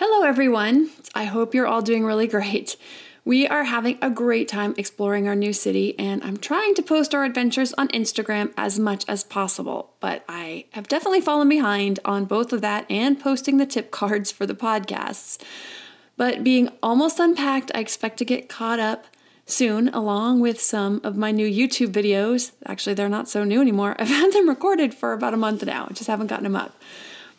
Hello, 0.00 0.22
everyone. 0.22 0.90
I 1.12 1.24
hope 1.24 1.56
you're 1.56 1.66
all 1.66 1.82
doing 1.82 2.04
really 2.04 2.28
great. 2.28 2.76
We 3.24 3.48
are 3.48 3.64
having 3.64 3.98
a 4.00 4.08
great 4.08 4.46
time 4.46 4.72
exploring 4.78 5.26
our 5.26 5.34
new 5.34 5.52
city, 5.52 5.98
and 5.98 6.22
I'm 6.22 6.36
trying 6.36 6.76
to 6.76 6.84
post 6.84 7.16
our 7.16 7.24
adventures 7.24 7.72
on 7.72 7.88
Instagram 7.88 8.52
as 8.56 8.78
much 8.78 9.04
as 9.08 9.24
possible. 9.24 9.94
But 9.98 10.24
I 10.28 10.66
have 10.70 10.86
definitely 10.86 11.20
fallen 11.20 11.48
behind 11.48 11.98
on 12.04 12.26
both 12.26 12.52
of 12.52 12.60
that 12.60 12.88
and 12.88 13.18
posting 13.18 13.56
the 13.56 13.66
tip 13.66 13.90
cards 14.00 14.30
for 14.30 14.46
the 14.46 14.54
podcasts. 14.54 15.42
But 16.16 16.44
being 16.44 16.68
almost 16.80 17.18
unpacked, 17.18 17.72
I 17.74 17.80
expect 17.80 18.18
to 18.18 18.24
get 18.24 18.48
caught 18.48 18.78
up 18.78 19.06
soon, 19.46 19.88
along 19.88 20.38
with 20.38 20.60
some 20.60 21.00
of 21.02 21.16
my 21.16 21.32
new 21.32 21.50
YouTube 21.50 21.90
videos. 21.90 22.52
Actually, 22.66 22.94
they're 22.94 23.08
not 23.08 23.28
so 23.28 23.42
new 23.42 23.60
anymore. 23.60 23.96
I've 23.98 24.06
had 24.06 24.32
them 24.32 24.48
recorded 24.48 24.94
for 24.94 25.12
about 25.12 25.34
a 25.34 25.36
month 25.36 25.66
now, 25.66 25.88
just 25.92 26.06
haven't 26.06 26.28
gotten 26.28 26.44
them 26.44 26.54
up. 26.54 26.80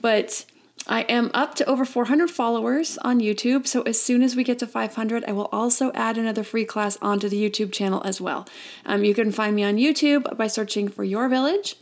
But 0.01 0.44
I 0.89 1.01
am 1.01 1.29
up 1.35 1.53
to 1.55 1.66
over 1.69 1.85
400 1.85 2.31
followers 2.31 2.97
on 3.03 3.19
YouTube, 3.19 3.67
so 3.67 3.83
as 3.83 4.01
soon 4.01 4.23
as 4.23 4.35
we 4.35 4.44
get 4.44 4.57
to 4.57 4.66
500, 4.66 5.23
I 5.27 5.31
will 5.33 5.47
also 5.51 5.91
add 5.94 6.17
another 6.17 6.44
free 6.44 6.66
class 6.66 6.97
onto 7.00 7.29
the 7.29 7.39
YouTube 7.39 7.72
channel 7.72 8.01
as 8.03 8.19
well. 8.19 8.47
Um, 8.88 9.03
you 9.03 9.13
can 9.13 9.31
find 9.31 9.55
me 9.55 9.63
on 9.63 9.77
YouTube 9.77 10.35
by 10.35 10.47
searching 10.47 10.88
for 10.88 11.03
Your 11.03 11.29
Village. 11.29 11.75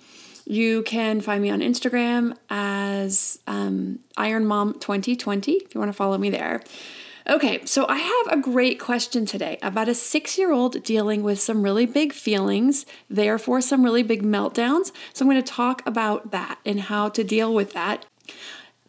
You 0.45 0.84
can 0.84 1.22
find 1.22 1.41
me 1.41 1.50
on 1.50 1.62
Instagram 1.62 2.35
as 2.50 3.40
um, 3.47 4.00
Iron 4.18 4.45
Mom 4.45 4.73
2020 4.73 5.53
if 5.53 5.74
you 5.74 5.79
want 5.79 5.89
to 5.89 5.97
follow 5.97 6.18
me 6.18 6.29
there. 6.29 6.62
Okay, 7.29 7.63
so 7.66 7.85
I 7.88 7.97
have 7.97 8.38
a 8.38 8.41
great 8.41 8.78
question 8.78 9.25
today 9.25 9.57
about 9.62 9.88
a 9.88 9.95
six 9.95 10.38
year 10.38 10.51
old 10.51 10.84
dealing 10.84 11.24
with 11.24 11.39
some 11.39 11.63
really 11.63 11.85
big 11.85 12.12
feelings, 12.12 12.85
therefore, 13.09 13.62
some 13.62 13.84
really 13.84 14.03
big 14.03 14.22
meltdowns. 14.24 14.91
So 15.13 15.24
I'm 15.24 15.31
going 15.31 15.41
to 15.41 15.50
talk 15.50 15.81
about 15.85 16.31
that 16.31 16.59
and 16.66 16.81
how 16.81 17.07
to 17.09 17.24
deal 17.24 17.53
with 17.53 17.72
that 17.72 18.06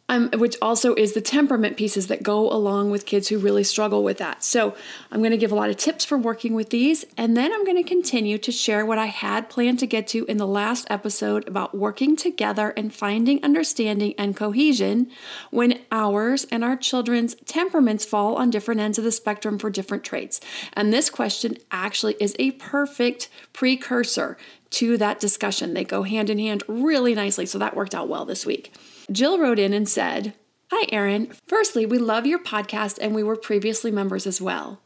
um, 0.08 0.30
which 0.36 0.56
also 0.62 0.94
is 0.94 1.12
the 1.12 1.20
temperament 1.20 1.76
pieces 1.76 2.06
that 2.06 2.22
go 2.22 2.50
along 2.50 2.90
with 2.90 3.06
kids 3.06 3.28
who 3.28 3.38
really 3.38 3.64
struggle 3.64 4.02
with 4.02 4.18
that. 4.18 4.42
So, 4.42 4.74
I'm 5.10 5.20
going 5.20 5.32
to 5.32 5.36
give 5.36 5.52
a 5.52 5.54
lot 5.54 5.70
of 5.70 5.76
tips 5.76 6.04
for 6.04 6.16
working 6.18 6.54
with 6.54 6.70
these, 6.70 7.04
and 7.16 7.36
then 7.36 7.52
I'm 7.52 7.64
going 7.64 7.76
to 7.76 7.88
continue 7.88 8.38
to 8.38 8.52
share 8.52 8.84
what 8.84 8.98
I 8.98 9.06
had 9.06 9.48
planned 9.50 9.78
to 9.80 9.86
get 9.86 10.06
to 10.08 10.24
in 10.26 10.36
the 10.36 10.46
last 10.46 10.86
episode 10.90 11.46
about 11.48 11.76
working 11.76 12.16
together 12.16 12.72
and 12.76 12.92
finding 12.92 13.42
understanding 13.44 14.14
and 14.18 14.36
cohesion 14.36 15.10
when 15.50 15.80
ours 15.90 16.46
and 16.50 16.64
our 16.64 16.76
children's 16.76 17.34
temperaments 17.46 18.04
fall 18.04 18.36
on 18.36 18.50
different 18.50 18.80
ends 18.80 18.98
of 18.98 19.04
the 19.04 19.12
spectrum 19.12 19.58
for 19.58 19.70
different 19.70 20.04
traits. 20.04 20.40
And 20.72 20.92
this 20.92 21.10
question 21.10 21.56
actually 21.70 22.16
is 22.20 22.34
a 22.38 22.52
perfect 22.52 23.28
precursor 23.52 24.36
to 24.70 24.96
that 24.98 25.20
discussion. 25.20 25.74
They 25.74 25.84
go 25.84 26.02
hand 26.02 26.30
in 26.30 26.38
hand 26.38 26.62
really 26.68 27.14
nicely, 27.14 27.46
so 27.46 27.58
that 27.58 27.76
worked 27.76 27.94
out 27.94 28.08
well 28.08 28.24
this 28.24 28.46
week. 28.46 28.74
Jill 29.10 29.38
wrote 29.38 29.58
in 29.58 29.72
and 29.72 29.88
said, 29.88 30.34
Hi, 30.70 30.86
Erin. 30.92 31.32
Firstly, 31.46 31.86
we 31.86 31.96
love 31.96 32.26
your 32.26 32.38
podcast 32.38 32.98
and 33.00 33.14
we 33.14 33.22
were 33.22 33.36
previously 33.36 33.90
members 33.90 34.26
as 34.26 34.38
well. 34.38 34.82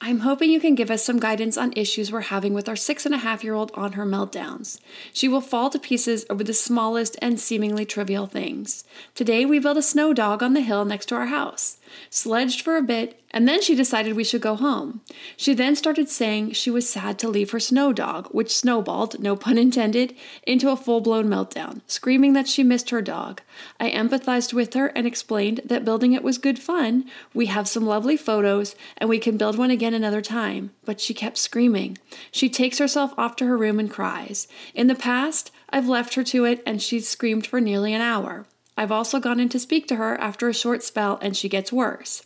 I'm 0.00 0.20
hoping 0.20 0.50
you 0.50 0.60
can 0.60 0.74
give 0.74 0.90
us 0.90 1.04
some 1.04 1.18
guidance 1.18 1.58
on 1.58 1.74
issues 1.76 2.10
we're 2.10 2.22
having 2.22 2.54
with 2.54 2.70
our 2.70 2.76
six 2.76 3.04
and 3.04 3.14
a 3.14 3.18
half 3.18 3.44
year 3.44 3.52
old 3.52 3.70
on 3.74 3.92
her 3.92 4.06
meltdowns. 4.06 4.80
She 5.12 5.28
will 5.28 5.42
fall 5.42 5.68
to 5.70 5.78
pieces 5.78 6.24
over 6.30 6.42
the 6.42 6.54
smallest 6.54 7.16
and 7.20 7.38
seemingly 7.38 7.84
trivial 7.84 8.26
things. 8.26 8.84
Today, 9.14 9.44
we 9.44 9.58
built 9.58 9.76
a 9.76 9.82
snow 9.82 10.14
dog 10.14 10.42
on 10.42 10.54
the 10.54 10.62
hill 10.62 10.86
next 10.86 11.06
to 11.06 11.14
our 11.14 11.26
house 11.26 11.78
sledged 12.10 12.62
for 12.62 12.76
a 12.76 12.82
bit, 12.82 13.20
and 13.36 13.46
then 13.46 13.60
she 13.60 13.74
decided 13.74 14.16
we 14.16 14.24
should 14.24 14.40
go 14.40 14.54
home. 14.56 15.02
She 15.36 15.52
then 15.52 15.76
started 15.76 16.08
saying 16.08 16.52
she 16.52 16.70
was 16.70 16.88
sad 16.88 17.18
to 17.18 17.28
leave 17.28 17.50
her 17.50 17.60
snow 17.60 17.92
dog, 17.92 18.28
which 18.28 18.56
snowballed, 18.56 19.20
no 19.20 19.36
pun 19.36 19.58
intended, 19.58 20.16
into 20.46 20.70
a 20.70 20.76
full 20.76 21.02
blown 21.02 21.26
meltdown, 21.26 21.82
screaming 21.86 22.32
that 22.32 22.48
she 22.48 22.62
missed 22.62 22.88
her 22.88 23.02
dog. 23.02 23.42
I 23.78 23.90
empathized 23.90 24.54
with 24.54 24.72
her 24.72 24.86
and 24.86 25.06
explained 25.06 25.60
that 25.66 25.84
building 25.84 26.14
it 26.14 26.22
was 26.22 26.38
good 26.38 26.58
fun. 26.58 27.04
We 27.34 27.44
have 27.44 27.68
some 27.68 27.84
lovely 27.84 28.16
photos, 28.16 28.74
and 28.96 29.10
we 29.10 29.18
can 29.18 29.36
build 29.36 29.58
one 29.58 29.70
again 29.70 29.92
another 29.92 30.22
time. 30.22 30.70
But 30.86 30.98
she 30.98 31.12
kept 31.12 31.36
screaming. 31.36 31.98
She 32.30 32.48
takes 32.48 32.78
herself 32.78 33.12
off 33.18 33.36
to 33.36 33.46
her 33.46 33.58
room 33.58 33.78
and 33.78 33.90
cries. 33.90 34.48
In 34.74 34.86
the 34.86 34.94
past, 34.94 35.50
I've 35.68 35.90
left 35.90 36.14
her 36.14 36.24
to 36.24 36.46
it, 36.46 36.62
and 36.64 36.80
she's 36.80 37.06
screamed 37.06 37.46
for 37.46 37.60
nearly 37.60 37.92
an 37.92 38.00
hour. 38.00 38.46
I've 38.76 38.92
also 38.92 39.18
gone 39.18 39.40
in 39.40 39.48
to 39.50 39.58
speak 39.58 39.88
to 39.88 39.96
her 39.96 40.20
after 40.20 40.48
a 40.48 40.54
short 40.54 40.82
spell 40.82 41.18
and 41.22 41.36
she 41.36 41.48
gets 41.48 41.72
worse. 41.72 42.22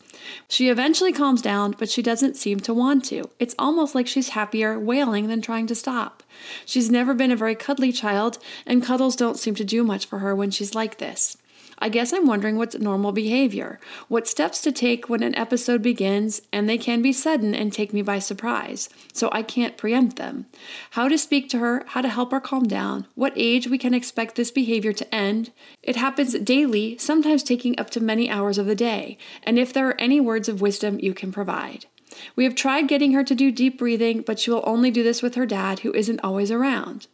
She 0.49 0.69
eventually 0.69 1.13
calms 1.13 1.43
down, 1.43 1.75
but 1.79 1.91
she 1.91 2.03
doesn't 2.03 2.37
seem 2.37 2.61
to 2.61 2.75
want 2.75 3.05
to. 3.07 3.31
It's 3.39 3.55
almost 3.59 3.95
like 3.95 4.07
she's 4.07 4.31
happier 4.31 4.79
wailing 4.79 5.29
than 5.29 5.41
trying 5.41 5.67
to 5.69 5.75
stop. 5.75 6.23
She's 6.67 6.91
never 6.91 7.15
been 7.15 7.31
a 7.31 7.37
very 7.37 7.55
cuddly 7.55 7.93
child, 7.93 8.39
and 8.67 8.83
cuddles 8.83 9.17
don't 9.17 9.39
seem 9.39 9.55
to 9.57 9.65
do 9.65 9.85
much 9.85 10.07
for 10.07 10.19
her 10.19 10.35
when 10.35 10.51
she's 10.51 10.75
like 10.75 10.99
this. 10.99 11.37
I 11.83 11.89
guess 11.89 12.13
I'm 12.13 12.27
wondering 12.27 12.57
what's 12.57 12.79
normal 12.79 13.13
behavior, 13.13 13.81
what 14.09 14.29
steps 14.29 14.61
to 14.63 14.73
take 14.73 15.09
when 15.09 15.23
an 15.23 15.35
episode 15.35 15.81
begins, 15.81 16.43
and 16.53 16.69
they 16.69 16.77
can 16.77 17.01
be 17.01 17.13
sudden 17.13 17.55
and 17.55 17.73
take 17.73 17.95
me 17.95 18.03
by 18.03 18.19
surprise, 18.19 18.91
so 19.15 19.31
I 19.33 19.43
can't 19.43 19.79
preempt 19.79 20.17
them. 20.17 20.45
How 20.91 21.09
to 21.09 21.17
speak 21.17 21.49
to 21.51 21.59
her, 21.59 21.85
how 21.89 22.03
to 22.03 22.09
help 22.09 22.33
her 22.33 22.41
calm 22.41 22.65
down, 22.65 23.07
what 23.15 23.33
age 23.35 23.67
we 23.67 23.79
can 23.79 23.95
expect 23.95 24.35
this 24.35 24.51
behavior 24.51 24.93
to 24.93 25.15
end. 25.15 25.53
It 25.83 25.97
happens 25.97 26.39
daily, 26.39 26.99
sometimes 26.99 27.43
taking 27.43 27.79
up 27.81 27.89
to 27.91 28.01
many 28.01 28.29
hours 28.29 28.59
of 28.59 28.67
the 28.67 28.75
day, 28.75 29.17
and 29.43 29.59
if 29.59 29.73
there 29.73 29.89
are 29.89 30.01
any 30.01 30.21
words 30.21 30.49
of 30.49 30.61
wisdom 30.61 31.01
you 31.01 31.15
can 31.15 31.33
provide. 31.33 31.87
We 32.37 32.45
have 32.45 32.55
tried 32.55 32.89
getting 32.89 33.13
her 33.13 33.25
to 33.25 33.35
do 33.35 33.51
deep 33.51 33.79
breathing, 33.79 34.21
but 34.21 34.39
she 34.39 34.51
will 34.51 34.65
only 34.67 34.91
do 34.91 35.03
this 35.03 35.23
with 35.23 35.35
her 35.37 35.47
dad, 35.47 35.81
who 35.81 35.95
isn't 35.95 36.21
always 36.23 36.51
around. 36.51 37.07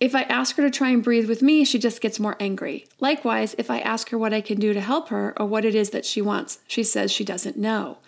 If 0.00 0.14
I 0.14 0.22
ask 0.22 0.56
her 0.56 0.62
to 0.62 0.70
try 0.70 0.90
and 0.90 1.02
breathe 1.02 1.28
with 1.28 1.40
me, 1.40 1.64
she 1.64 1.78
just 1.78 2.00
gets 2.00 2.18
more 2.18 2.36
angry. 2.40 2.86
Likewise, 3.00 3.54
if 3.58 3.70
I 3.70 3.78
ask 3.78 4.10
her 4.10 4.18
what 4.18 4.34
I 4.34 4.40
can 4.40 4.58
do 4.58 4.72
to 4.72 4.80
help 4.80 5.08
her 5.08 5.32
or 5.38 5.46
what 5.46 5.64
it 5.64 5.74
is 5.74 5.90
that 5.90 6.04
she 6.04 6.20
wants, 6.20 6.58
she 6.66 6.82
says 6.82 7.12
she 7.12 7.24
doesn't 7.24 7.56
know. 7.56 7.98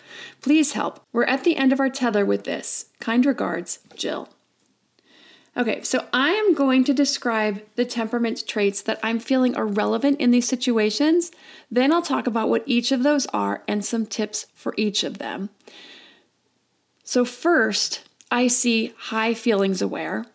Please 0.41 0.73
help. 0.73 1.01
We're 1.13 1.23
at 1.23 1.43
the 1.43 1.55
end 1.55 1.71
of 1.71 1.79
our 1.79 1.89
tether 1.89 2.25
with 2.25 2.43
this. 2.43 2.87
Kind 2.99 3.25
regards, 3.25 3.79
Jill. 3.95 4.29
Okay, 5.55 5.81
so 5.81 6.05
I 6.13 6.33
am 6.33 6.53
going 6.53 6.83
to 6.83 6.93
describe 6.93 7.63
the 7.77 7.85
temperament 7.85 8.47
traits 8.47 8.83
that 8.83 8.99
I'm 9.01 9.17
feeling 9.17 9.55
are 9.55 9.65
relevant 9.65 10.21
in 10.21 10.29
these 10.29 10.47
situations. 10.47 11.31
Then 11.71 11.91
I'll 11.91 12.03
talk 12.03 12.27
about 12.27 12.49
what 12.49 12.61
each 12.67 12.91
of 12.91 13.01
those 13.01 13.25
are 13.27 13.63
and 13.67 13.83
some 13.83 14.05
tips 14.05 14.45
for 14.53 14.75
each 14.77 15.03
of 15.03 15.17
them. 15.17 15.49
So, 17.03 17.25
first, 17.25 18.07
I 18.29 18.47
see 18.47 18.93
high 18.97 19.33
feelings 19.33 19.81
aware, 19.81 20.25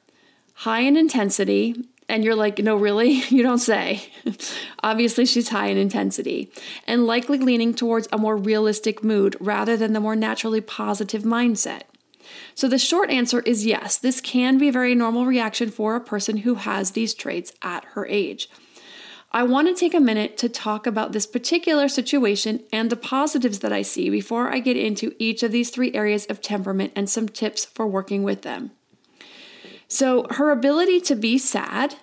high 0.63 0.83
in 0.83 0.97
intensity, 0.97 1.75
and 2.09 2.23
you're 2.23 2.37
like, 2.37 2.61
no, 2.61 2.77
really? 2.77 3.15
You 3.31 3.43
don't 3.43 3.59
say. 3.59 4.05
Obviously, 4.83 5.27
she's 5.27 5.49
high 5.49 5.67
in 5.67 5.77
intensity 5.77 6.53
and 6.87 7.05
likely 7.05 7.39
leaning 7.39 7.75
towards 7.75 8.07
a 8.13 8.19
more 8.19 8.37
realistic 8.37 9.03
mood 9.03 9.37
rather 9.41 9.77
than 9.77 9.93
the 9.93 9.99
more 9.99 10.15
naturally 10.15 10.61
positive 10.61 11.25
mindset. 11.25 11.83
So, 12.55 12.69
the 12.69 12.79
short 12.79 13.11
answer 13.11 13.41
is 13.41 13.67
yes, 13.67 13.99
this 13.99 14.21
can 14.21 14.57
be 14.57 14.69
a 14.69 14.79
very 14.81 14.95
normal 14.95 15.27
reaction 15.27 15.69
for 15.69 15.97
a 15.97 16.01
person 16.01 16.39
who 16.39 16.55
has 16.55 16.93
these 16.93 17.13
traits 17.13 17.53
at 17.63 17.85
her 17.95 18.07
age. 18.07 18.49
I 19.33 19.43
want 19.43 19.67
to 19.67 19.75
take 19.75 19.95
a 19.95 20.01
minute 20.01 20.39
to 20.39 20.49
talk 20.49 20.87
about 20.87 21.11
this 21.11 21.27
particular 21.27 21.89
situation 21.89 22.63
and 22.73 22.89
the 22.89 22.97
positives 22.97 23.59
that 23.61 23.73
I 23.73 23.83
see 23.83 24.11
before 24.11 24.53
I 24.53 24.61
get 24.61 24.77
into 24.77 25.17
each 25.19 25.43
of 25.43 25.51
these 25.51 25.71
three 25.71 25.93
areas 25.93 26.25
of 26.27 26.41
temperament 26.41 26.93
and 26.95 27.11
some 27.11 27.29
tips 27.29 27.65
for 27.65 27.85
working 27.85 28.23
with 28.23 28.43
them. 28.43 28.71
So, 29.93 30.27
her 30.31 30.51
ability 30.51 31.03
to 31.03 31.15
be 31.15 31.37
sad 31.37 31.97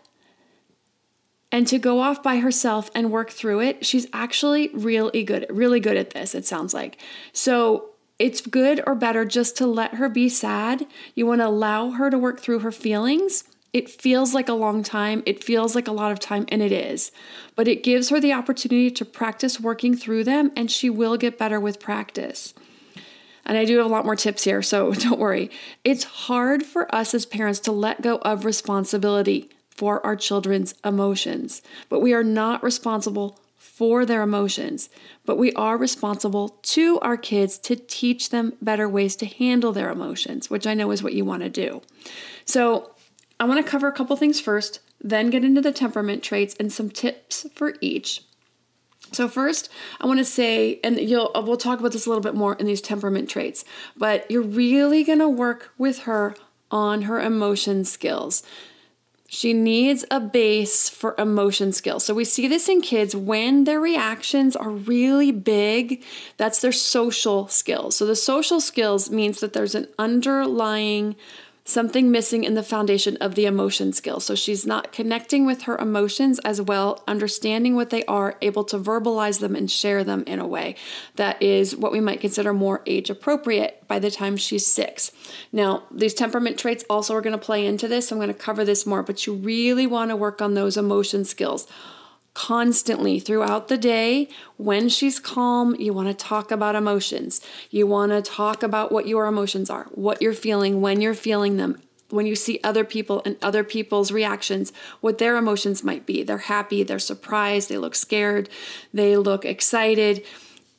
and 1.51 1.65
to 1.65 1.79
go 1.79 2.01
off 2.01 2.21
by 2.21 2.37
herself 2.37 2.91
and 2.93 3.11
work 3.11 3.31
through 3.31 3.61
it, 3.61 3.83
she's 3.83 4.05
actually 4.13 4.69
really 4.75 5.23
good, 5.23 5.47
really 5.49 5.79
good 5.79 5.97
at 5.97 6.11
this, 6.11 6.35
it 6.35 6.45
sounds 6.45 6.71
like. 6.71 7.01
So, 7.33 7.89
it's 8.19 8.41
good 8.41 8.79
or 8.85 8.93
better 8.93 9.25
just 9.25 9.57
to 9.57 9.65
let 9.65 9.95
her 9.95 10.07
be 10.07 10.29
sad. 10.29 10.85
You 11.15 11.25
want 11.25 11.41
to 11.41 11.47
allow 11.47 11.89
her 11.89 12.11
to 12.11 12.17
work 12.19 12.39
through 12.41 12.59
her 12.59 12.71
feelings. 12.71 13.43
It 13.73 13.89
feels 13.89 14.35
like 14.35 14.49
a 14.49 14.53
long 14.53 14.83
time, 14.83 15.23
it 15.25 15.43
feels 15.43 15.73
like 15.73 15.87
a 15.87 15.91
lot 15.91 16.11
of 16.11 16.19
time, 16.19 16.45
and 16.49 16.61
it 16.61 16.71
is. 16.71 17.11
But 17.55 17.67
it 17.67 17.81
gives 17.81 18.09
her 18.09 18.19
the 18.19 18.33
opportunity 18.33 18.91
to 18.91 19.03
practice 19.03 19.59
working 19.59 19.95
through 19.95 20.25
them, 20.25 20.51
and 20.55 20.69
she 20.69 20.91
will 20.91 21.17
get 21.17 21.39
better 21.39 21.59
with 21.59 21.79
practice. 21.79 22.53
And 23.49 23.57
I 23.57 23.65
do 23.65 23.77
have 23.77 23.87
a 23.87 23.89
lot 23.89 24.05
more 24.05 24.15
tips 24.15 24.43
here, 24.43 24.61
so 24.61 24.93
don't 24.93 25.19
worry. 25.19 25.49
It's 25.83 26.03
hard 26.03 26.63
for 26.63 26.93
us 26.93 27.15
as 27.15 27.25
parents 27.25 27.59
to 27.61 27.71
let 27.71 28.03
go 28.03 28.17
of 28.17 28.45
responsibility 28.45 29.49
for 29.71 30.05
our 30.05 30.15
children's 30.15 30.75
emotions, 30.85 31.63
but 31.89 31.99
we 31.99 32.13
are 32.13 32.23
not 32.23 32.61
responsible 32.61 33.39
for 33.57 34.05
their 34.05 34.21
emotions, 34.21 34.89
but 35.25 35.37
we 35.37 35.51
are 35.53 35.77
responsible 35.77 36.59
to 36.61 36.99
our 36.99 37.17
kids 37.17 37.57
to 37.57 37.75
teach 37.75 38.29
them 38.29 38.53
better 38.61 38.87
ways 38.87 39.15
to 39.15 39.25
handle 39.25 39.71
their 39.71 39.89
emotions, 39.89 40.49
which 40.51 40.67
I 40.67 40.75
know 40.75 40.91
is 40.91 41.01
what 41.01 41.13
you 41.13 41.25
want 41.25 41.41
to 41.41 41.49
do. 41.49 41.81
So, 42.45 42.91
I 43.39 43.45
want 43.45 43.65
to 43.65 43.71
cover 43.71 43.87
a 43.87 43.93
couple 43.93 44.15
things 44.17 44.39
first, 44.41 44.79
then 45.01 45.29
get 45.29 45.45
into 45.45 45.61
the 45.61 45.71
temperament 45.71 46.21
traits 46.21 46.55
and 46.59 46.71
some 46.71 46.89
tips 46.89 47.47
for 47.55 47.75
each. 47.79 48.21
So 49.11 49.27
first, 49.27 49.69
I 49.99 50.07
want 50.07 50.19
to 50.19 50.25
say, 50.25 50.79
and 50.83 50.99
you'll 50.99 51.31
uh, 51.33 51.41
we'll 51.41 51.57
talk 51.57 51.79
about 51.79 51.91
this 51.91 52.05
a 52.05 52.09
little 52.09 52.23
bit 52.23 52.35
more 52.35 52.55
in 52.55 52.65
these 52.65 52.81
temperament 52.81 53.29
traits, 53.29 53.65
but 53.97 54.29
you're 54.29 54.41
really 54.41 55.03
going 55.03 55.19
to 55.19 55.29
work 55.29 55.71
with 55.77 55.99
her 55.99 56.35
on 56.71 57.03
her 57.03 57.19
emotion 57.19 57.85
skills. 57.85 58.43
She 59.31 59.53
needs 59.53 60.05
a 60.09 60.19
base 60.19 60.89
for 60.89 61.13
emotion 61.19 61.71
skills. 61.71 62.03
So 62.03 62.15
we 62.15 62.25
see 62.25 62.47
this 62.47 62.67
in 62.67 62.81
kids 62.81 63.15
when 63.15 63.65
their 63.65 63.79
reactions 63.79 64.55
are 64.55 64.71
really 64.71 65.31
big. 65.31 66.03
That's 66.37 66.61
their 66.61 66.71
social 66.71 67.47
skills. 67.47 67.95
So 67.95 68.07
the 68.07 68.15
social 68.15 68.59
skills 68.59 69.11
means 69.11 69.39
that 69.41 69.53
there's 69.53 69.75
an 69.75 69.87
underlying 69.99 71.15
something 71.69 72.11
missing 72.11 72.43
in 72.43 72.55
the 72.55 72.63
foundation 72.63 73.15
of 73.17 73.35
the 73.35 73.45
emotion 73.45 73.93
skill. 73.93 74.19
So 74.19 74.35
she's 74.35 74.65
not 74.65 74.91
connecting 74.91 75.45
with 75.45 75.63
her 75.63 75.77
emotions 75.77 76.39
as 76.39 76.61
well, 76.61 77.03
understanding 77.07 77.75
what 77.75 77.89
they 77.89 78.03
are, 78.05 78.37
able 78.41 78.63
to 78.65 78.79
verbalize 78.79 79.39
them 79.39 79.55
and 79.55 79.69
share 79.69 80.03
them 80.03 80.23
in 80.25 80.39
a 80.39 80.47
way 80.47 80.75
that 81.15 81.41
is 81.41 81.75
what 81.75 81.91
we 81.91 81.99
might 81.99 82.21
consider 82.21 82.53
more 82.53 82.81
age 82.85 83.09
appropriate 83.09 83.87
by 83.87 83.99
the 83.99 84.11
time 84.11 84.37
she's 84.37 84.65
six. 84.65 85.11
Now, 85.51 85.83
these 85.91 86.13
temperament 86.13 86.57
traits 86.57 86.83
also 86.89 87.13
are 87.15 87.21
going 87.21 87.37
to 87.37 87.45
play 87.45 87.65
into 87.65 87.87
this. 87.87 88.11
I'm 88.11 88.17
going 88.17 88.29
to 88.29 88.33
cover 88.33 88.65
this 88.65 88.85
more, 88.85 89.03
but 89.03 89.25
you 89.25 89.33
really 89.33 89.87
want 89.87 90.09
to 90.09 90.15
work 90.15 90.41
on 90.41 90.53
those 90.53 90.77
emotion 90.77 91.25
skills 91.25 91.67
constantly 92.33 93.19
throughout 93.19 93.67
the 93.67 93.77
day. 93.77 94.29
When 94.57 94.89
she's 94.89 95.19
calm, 95.19 95.75
you 95.75 95.93
want 95.93 96.07
to 96.07 96.13
talk 96.13 96.51
about 96.51 96.75
emotions. 96.75 97.41
You 97.69 97.87
want 97.87 98.11
to 98.11 98.21
talk 98.21 98.63
about 98.63 98.91
what 98.91 99.07
your 99.07 99.25
emotions 99.27 99.69
are, 99.69 99.85
what 99.91 100.21
you're 100.21 100.33
feeling, 100.33 100.81
when 100.81 101.01
you're 101.01 101.13
feeling 101.13 101.57
them. 101.57 101.81
When 102.09 102.25
you 102.25 102.35
see 102.35 102.59
other 102.63 102.83
people 102.83 103.21
and 103.23 103.37
other 103.39 103.63
people's 103.63 104.11
reactions, 104.11 104.73
what 104.99 105.19
their 105.19 105.37
emotions 105.37 105.83
might 105.83 106.07
be. 106.07 106.23
They're 106.23 106.39
happy, 106.39 106.81
they're 106.81 106.97
surprised, 106.97 107.69
they 107.69 107.77
look 107.77 107.93
scared, 107.93 108.49
they 108.91 109.15
look 109.15 109.45
excited. 109.45 110.25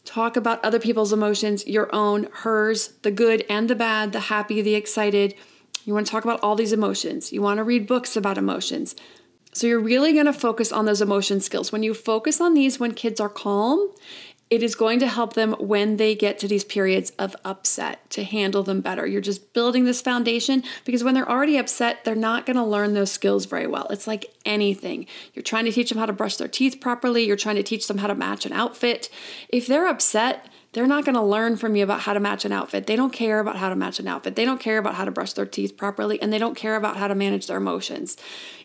Talk 0.04 0.36
about 0.36 0.64
other 0.64 0.80
people's 0.80 1.12
emotions, 1.12 1.66
your 1.68 1.94
own, 1.94 2.26
hers, 2.32 2.94
the 3.02 3.12
good 3.12 3.44
and 3.48 3.70
the 3.70 3.76
bad, 3.76 4.10
the 4.10 4.20
happy, 4.20 4.60
the 4.60 4.74
excited. 4.74 5.36
You 5.84 5.94
want 5.94 6.06
to 6.06 6.10
talk 6.10 6.24
about 6.24 6.40
all 6.42 6.56
these 6.56 6.72
emotions. 6.72 7.32
You 7.32 7.42
want 7.42 7.58
to 7.58 7.64
read 7.64 7.86
books 7.86 8.16
about 8.16 8.38
emotions. 8.38 8.96
So 9.52 9.66
you're 9.66 9.80
really 9.80 10.12
going 10.12 10.26
to 10.26 10.32
focus 10.32 10.70
on 10.70 10.84
those 10.84 11.02
emotion 11.02 11.40
skills. 11.40 11.72
When 11.72 11.82
you 11.82 11.94
focus 11.94 12.40
on 12.40 12.54
these 12.54 12.78
when 12.78 12.94
kids 12.94 13.20
are 13.20 13.28
calm, 13.28 13.90
it 14.50 14.64
is 14.64 14.74
going 14.74 14.98
to 14.98 15.06
help 15.06 15.34
them 15.34 15.52
when 15.60 15.96
they 15.96 16.16
get 16.16 16.40
to 16.40 16.48
these 16.48 16.64
periods 16.64 17.12
of 17.20 17.36
upset 17.44 18.10
to 18.10 18.24
handle 18.24 18.64
them 18.64 18.80
better. 18.80 19.06
You're 19.06 19.20
just 19.20 19.52
building 19.52 19.84
this 19.84 20.02
foundation 20.02 20.64
because 20.84 21.04
when 21.04 21.14
they're 21.14 21.30
already 21.30 21.56
upset, 21.56 22.04
they're 22.04 22.16
not 22.16 22.46
going 22.46 22.56
to 22.56 22.64
learn 22.64 22.94
those 22.94 23.12
skills 23.12 23.46
very 23.46 23.68
well. 23.68 23.86
It's 23.90 24.08
like 24.08 24.34
anything. 24.44 25.06
You're 25.34 25.44
trying 25.44 25.66
to 25.66 25.72
teach 25.72 25.90
them 25.90 25.98
how 25.98 26.06
to 26.06 26.12
brush 26.12 26.36
their 26.36 26.48
teeth 26.48 26.80
properly, 26.80 27.24
you're 27.24 27.36
trying 27.36 27.56
to 27.56 27.62
teach 27.62 27.86
them 27.86 27.98
how 27.98 28.08
to 28.08 28.14
match 28.16 28.44
an 28.44 28.52
outfit. 28.52 29.08
If 29.48 29.68
they're 29.68 29.86
upset, 29.86 30.46
they're 30.72 30.86
not 30.86 31.04
going 31.04 31.16
to 31.16 31.22
learn 31.22 31.56
from 31.56 31.74
you 31.74 31.82
about 31.82 32.00
how 32.00 32.12
to 32.12 32.20
match 32.20 32.44
an 32.44 32.52
outfit. 32.52 32.86
They 32.86 32.94
don't 32.94 33.12
care 33.12 33.40
about 33.40 33.56
how 33.56 33.68
to 33.68 33.74
match 33.74 33.98
an 33.98 34.06
outfit. 34.06 34.36
They 34.36 34.44
don't 34.44 34.60
care 34.60 34.78
about 34.78 34.94
how 34.94 35.04
to 35.04 35.10
brush 35.10 35.32
their 35.32 35.46
teeth 35.46 35.76
properly, 35.76 36.20
and 36.22 36.32
they 36.32 36.38
don't 36.38 36.56
care 36.56 36.76
about 36.76 36.96
how 36.96 37.08
to 37.08 37.14
manage 37.14 37.48
their 37.48 37.56
emotions, 37.56 38.16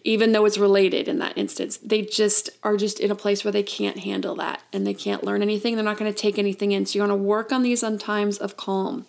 even 0.04 0.32
though 0.32 0.46
it's 0.46 0.60
related 0.60 1.08
in 1.08 1.18
that 1.20 1.36
instance. 1.36 1.78
They 1.78 2.04
just 2.04 2.52
are 2.62 2.78
just 2.78 3.00
in 3.00 3.10
a 3.10 3.16
place 3.16 3.44
where 3.44 3.52
they 3.52 3.64
can't 3.64 4.00
handle 4.00 4.36
that 4.36 4.62
and 4.72 4.86
they 4.86 4.94
can't 4.94 5.24
learn 5.24 5.42
anything. 5.42 5.76
They're 5.76 5.84
not 5.84 5.98
going 5.98 6.12
to 6.12 6.18
take 6.18 6.38
anything 6.38 6.72
in. 6.72 6.86
So 6.86 6.98
you 6.98 7.02
want 7.02 7.12
to 7.12 7.16
work 7.16 7.52
on 7.52 7.64
these 7.64 7.84
on 7.84 7.98
times 7.98 8.38
of 8.38 8.56
calm. 8.56 9.08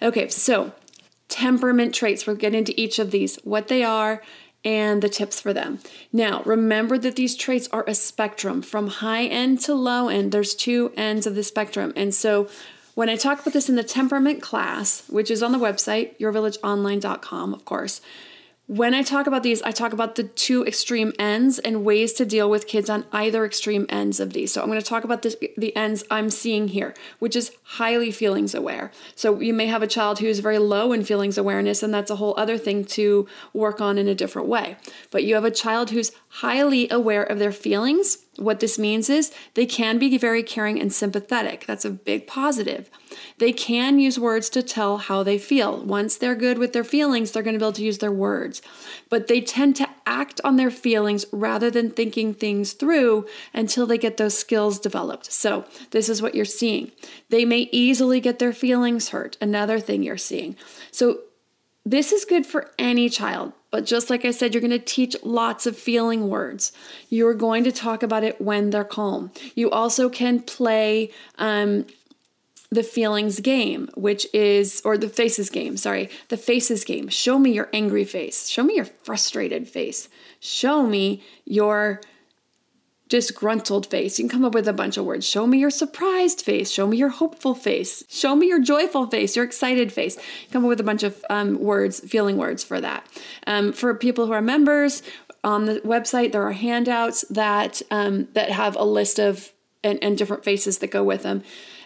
Okay, 0.00 0.28
so 0.28 0.72
temperament 1.28 1.94
traits. 1.94 2.26
We'll 2.26 2.36
get 2.36 2.54
into 2.54 2.78
each 2.80 2.98
of 2.98 3.12
these, 3.12 3.36
what 3.44 3.68
they 3.68 3.84
are, 3.84 4.20
and 4.64 5.02
the 5.02 5.08
tips 5.08 5.40
for 5.40 5.52
them. 5.52 5.78
Now, 6.12 6.42
remember 6.44 6.98
that 6.98 7.16
these 7.16 7.34
traits 7.34 7.68
are 7.72 7.84
a 7.86 7.94
spectrum 7.94 8.62
from 8.62 8.88
high 8.88 9.24
end 9.24 9.60
to 9.62 9.74
low 9.74 10.08
end. 10.08 10.32
There's 10.32 10.54
two 10.54 10.92
ends 10.96 11.26
of 11.26 11.34
the 11.34 11.42
spectrum. 11.42 11.92
And 11.96 12.14
so, 12.14 12.48
when 12.94 13.08
I 13.08 13.16
talk 13.16 13.40
about 13.40 13.54
this 13.54 13.70
in 13.70 13.76
the 13.76 13.82
temperament 13.82 14.42
class, 14.42 15.08
which 15.08 15.30
is 15.30 15.42
on 15.42 15.52
the 15.52 15.58
website, 15.58 16.18
yourvillageonline.com, 16.18 17.54
of 17.54 17.64
course, 17.64 18.02
when 18.68 18.94
I 18.94 19.02
talk 19.02 19.26
about 19.26 19.42
these, 19.42 19.60
I 19.62 19.72
talk 19.72 19.92
about 19.92 20.14
the 20.14 20.22
two 20.22 20.64
extreme 20.64 21.12
ends 21.18 21.58
and 21.58 21.84
ways 21.84 22.12
to 22.14 22.24
deal 22.24 22.48
with 22.48 22.68
kids 22.68 22.88
on 22.88 23.04
either 23.12 23.44
extreme 23.44 23.86
ends 23.88 24.20
of 24.20 24.32
these. 24.32 24.52
So 24.52 24.62
I'm 24.62 24.68
going 24.68 24.80
to 24.80 24.86
talk 24.86 25.04
about 25.04 25.22
this, 25.22 25.36
the 25.56 25.74
ends 25.74 26.04
I'm 26.10 26.30
seeing 26.30 26.68
here, 26.68 26.94
which 27.18 27.34
is 27.34 27.52
highly 27.62 28.12
feelings 28.12 28.54
aware. 28.54 28.92
So 29.16 29.40
you 29.40 29.52
may 29.52 29.66
have 29.66 29.82
a 29.82 29.88
child 29.88 30.20
who 30.20 30.26
is 30.26 30.38
very 30.38 30.58
low 30.58 30.92
in 30.92 31.04
feelings 31.04 31.36
awareness, 31.36 31.82
and 31.82 31.92
that's 31.92 32.10
a 32.10 32.16
whole 32.16 32.34
other 32.38 32.56
thing 32.56 32.84
to 32.84 33.26
work 33.52 33.80
on 33.80 33.98
in 33.98 34.06
a 34.06 34.14
different 34.14 34.48
way. 34.48 34.76
But 35.10 35.24
you 35.24 35.34
have 35.34 35.44
a 35.44 35.50
child 35.50 35.90
who's 35.90 36.12
highly 36.36 36.88
aware 36.90 37.22
of 37.22 37.38
their 37.38 37.52
feelings. 37.52 38.16
What 38.36 38.60
this 38.60 38.78
means 38.78 39.10
is 39.10 39.32
they 39.52 39.66
can 39.66 39.98
be 39.98 40.16
very 40.16 40.42
caring 40.42 40.80
and 40.80 40.90
sympathetic. 40.90 41.66
That's 41.66 41.84
a 41.84 41.90
big 41.90 42.26
positive. 42.26 42.90
They 43.36 43.52
can 43.52 43.98
use 43.98 44.18
words 44.18 44.48
to 44.50 44.62
tell 44.62 44.96
how 44.96 45.22
they 45.22 45.36
feel. 45.36 45.84
Once 45.84 46.16
they're 46.16 46.34
good 46.34 46.56
with 46.56 46.72
their 46.72 46.84
feelings, 46.84 47.32
they're 47.32 47.42
going 47.42 47.52
to 47.52 47.58
be 47.58 47.64
able 47.66 47.74
to 47.74 47.84
use 47.84 47.98
their 47.98 48.10
words. 48.10 48.62
But 49.10 49.26
they 49.26 49.42
tend 49.42 49.76
to 49.76 49.88
act 50.06 50.40
on 50.42 50.56
their 50.56 50.70
feelings 50.70 51.26
rather 51.32 51.70
than 51.70 51.90
thinking 51.90 52.32
things 52.32 52.72
through 52.72 53.26
until 53.52 53.86
they 53.86 53.98
get 53.98 54.16
those 54.16 54.36
skills 54.36 54.78
developed. 54.78 55.30
So, 55.30 55.66
this 55.90 56.08
is 56.08 56.22
what 56.22 56.34
you're 56.34 56.46
seeing. 56.46 56.92
They 57.28 57.44
may 57.44 57.68
easily 57.72 58.20
get 58.20 58.38
their 58.38 58.54
feelings 58.54 59.10
hurt. 59.10 59.36
Another 59.38 59.78
thing 59.78 60.02
you're 60.02 60.16
seeing. 60.16 60.56
So, 60.90 61.20
this 61.84 62.10
is 62.10 62.24
good 62.24 62.46
for 62.46 62.70
any 62.78 63.10
child, 63.10 63.52
but 63.72 63.86
just 63.86 64.10
like 64.10 64.24
I 64.26 64.30
said, 64.30 64.54
you're 64.54 64.60
going 64.60 64.70
to 64.70 64.78
teach 64.78 65.16
lots 65.24 65.66
of 65.66 65.76
feeling 65.76 66.28
words. 66.28 66.72
You're 67.08 67.34
going 67.34 67.64
to 67.64 67.72
talk 67.72 68.02
about 68.02 68.22
it 68.22 68.40
when 68.40 68.70
they're 68.70 68.84
calm. 68.84 69.32
You 69.54 69.70
also 69.70 70.10
can 70.10 70.40
play 70.40 71.10
um, 71.38 71.86
the 72.70 72.82
feelings 72.82 73.40
game, 73.40 73.88
which 73.94 74.26
is, 74.34 74.82
or 74.84 74.98
the 74.98 75.08
faces 75.08 75.48
game, 75.48 75.78
sorry, 75.78 76.10
the 76.28 76.36
faces 76.36 76.84
game. 76.84 77.08
Show 77.08 77.38
me 77.38 77.52
your 77.52 77.70
angry 77.72 78.04
face. 78.04 78.48
Show 78.48 78.62
me 78.62 78.76
your 78.76 78.84
frustrated 78.84 79.66
face. 79.66 80.10
Show 80.38 80.86
me 80.86 81.22
your 81.46 82.02
disgruntled 83.12 83.84
face. 83.84 84.18
You 84.18 84.24
can 84.24 84.30
come 84.30 84.44
up 84.46 84.54
with 84.54 84.66
a 84.66 84.72
bunch 84.72 84.96
of 84.96 85.04
words. 85.04 85.28
Show 85.28 85.46
me 85.46 85.58
your 85.58 85.68
surprised 85.68 86.40
face. 86.40 86.70
Show 86.70 86.86
me 86.86 86.96
your 86.96 87.10
hopeful 87.10 87.54
face. 87.54 88.02
Show 88.08 88.34
me 88.34 88.46
your 88.46 88.58
joyful 88.58 89.06
face, 89.06 89.36
your 89.36 89.44
excited 89.44 89.92
face. 89.92 90.16
Come 90.50 90.64
up 90.64 90.70
with 90.70 90.80
a 90.80 90.82
bunch 90.82 91.02
of 91.02 91.22
um, 91.28 91.60
words, 91.60 92.00
feeling 92.00 92.38
words 92.38 92.64
for 92.64 92.80
that. 92.80 93.06
Um, 93.46 93.74
for 93.74 93.94
people 93.94 94.24
who 94.24 94.32
are 94.32 94.40
members 94.40 95.02
on 95.44 95.66
the 95.66 95.80
website, 95.80 96.32
there 96.32 96.42
are 96.42 96.52
handouts 96.52 97.22
that 97.28 97.82
um, 97.90 98.28
that 98.32 98.50
have 98.50 98.76
a 98.76 98.84
list 98.84 99.18
of 99.18 99.52
and, 99.84 100.02
and 100.02 100.16
different 100.16 100.42
faces 100.42 100.78
that 100.78 100.90
go 100.90 101.04
with 101.04 101.22
them 101.22 101.42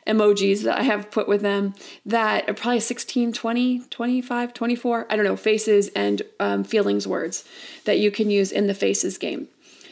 emojis 0.06 0.62
that 0.62 0.78
I 0.78 0.82
have 0.84 1.10
put 1.10 1.26
with 1.26 1.42
them 1.42 1.74
that 2.04 2.48
are 2.48 2.54
probably 2.54 2.78
16, 2.78 3.32
20, 3.32 3.80
25, 3.80 4.54
24, 4.54 5.06
I 5.10 5.16
don't 5.16 5.24
know, 5.24 5.34
faces 5.34 5.88
and 5.96 6.22
um, 6.38 6.62
feelings 6.62 7.08
words 7.08 7.44
that 7.86 7.98
you 7.98 8.12
can 8.12 8.30
use 8.30 8.52
in 8.52 8.68
the 8.68 8.74
faces 8.74 9.18
game. 9.18 9.48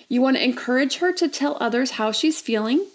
You 0.08 0.20
want 0.20 0.37
to 0.37 0.44
encourage 0.44 0.96
her 0.96 1.12
to 1.12 1.28
tell 1.28 1.56
others 1.61 1.92
how 1.92 2.12
she's 2.12 2.40
feeling, 2.40 2.87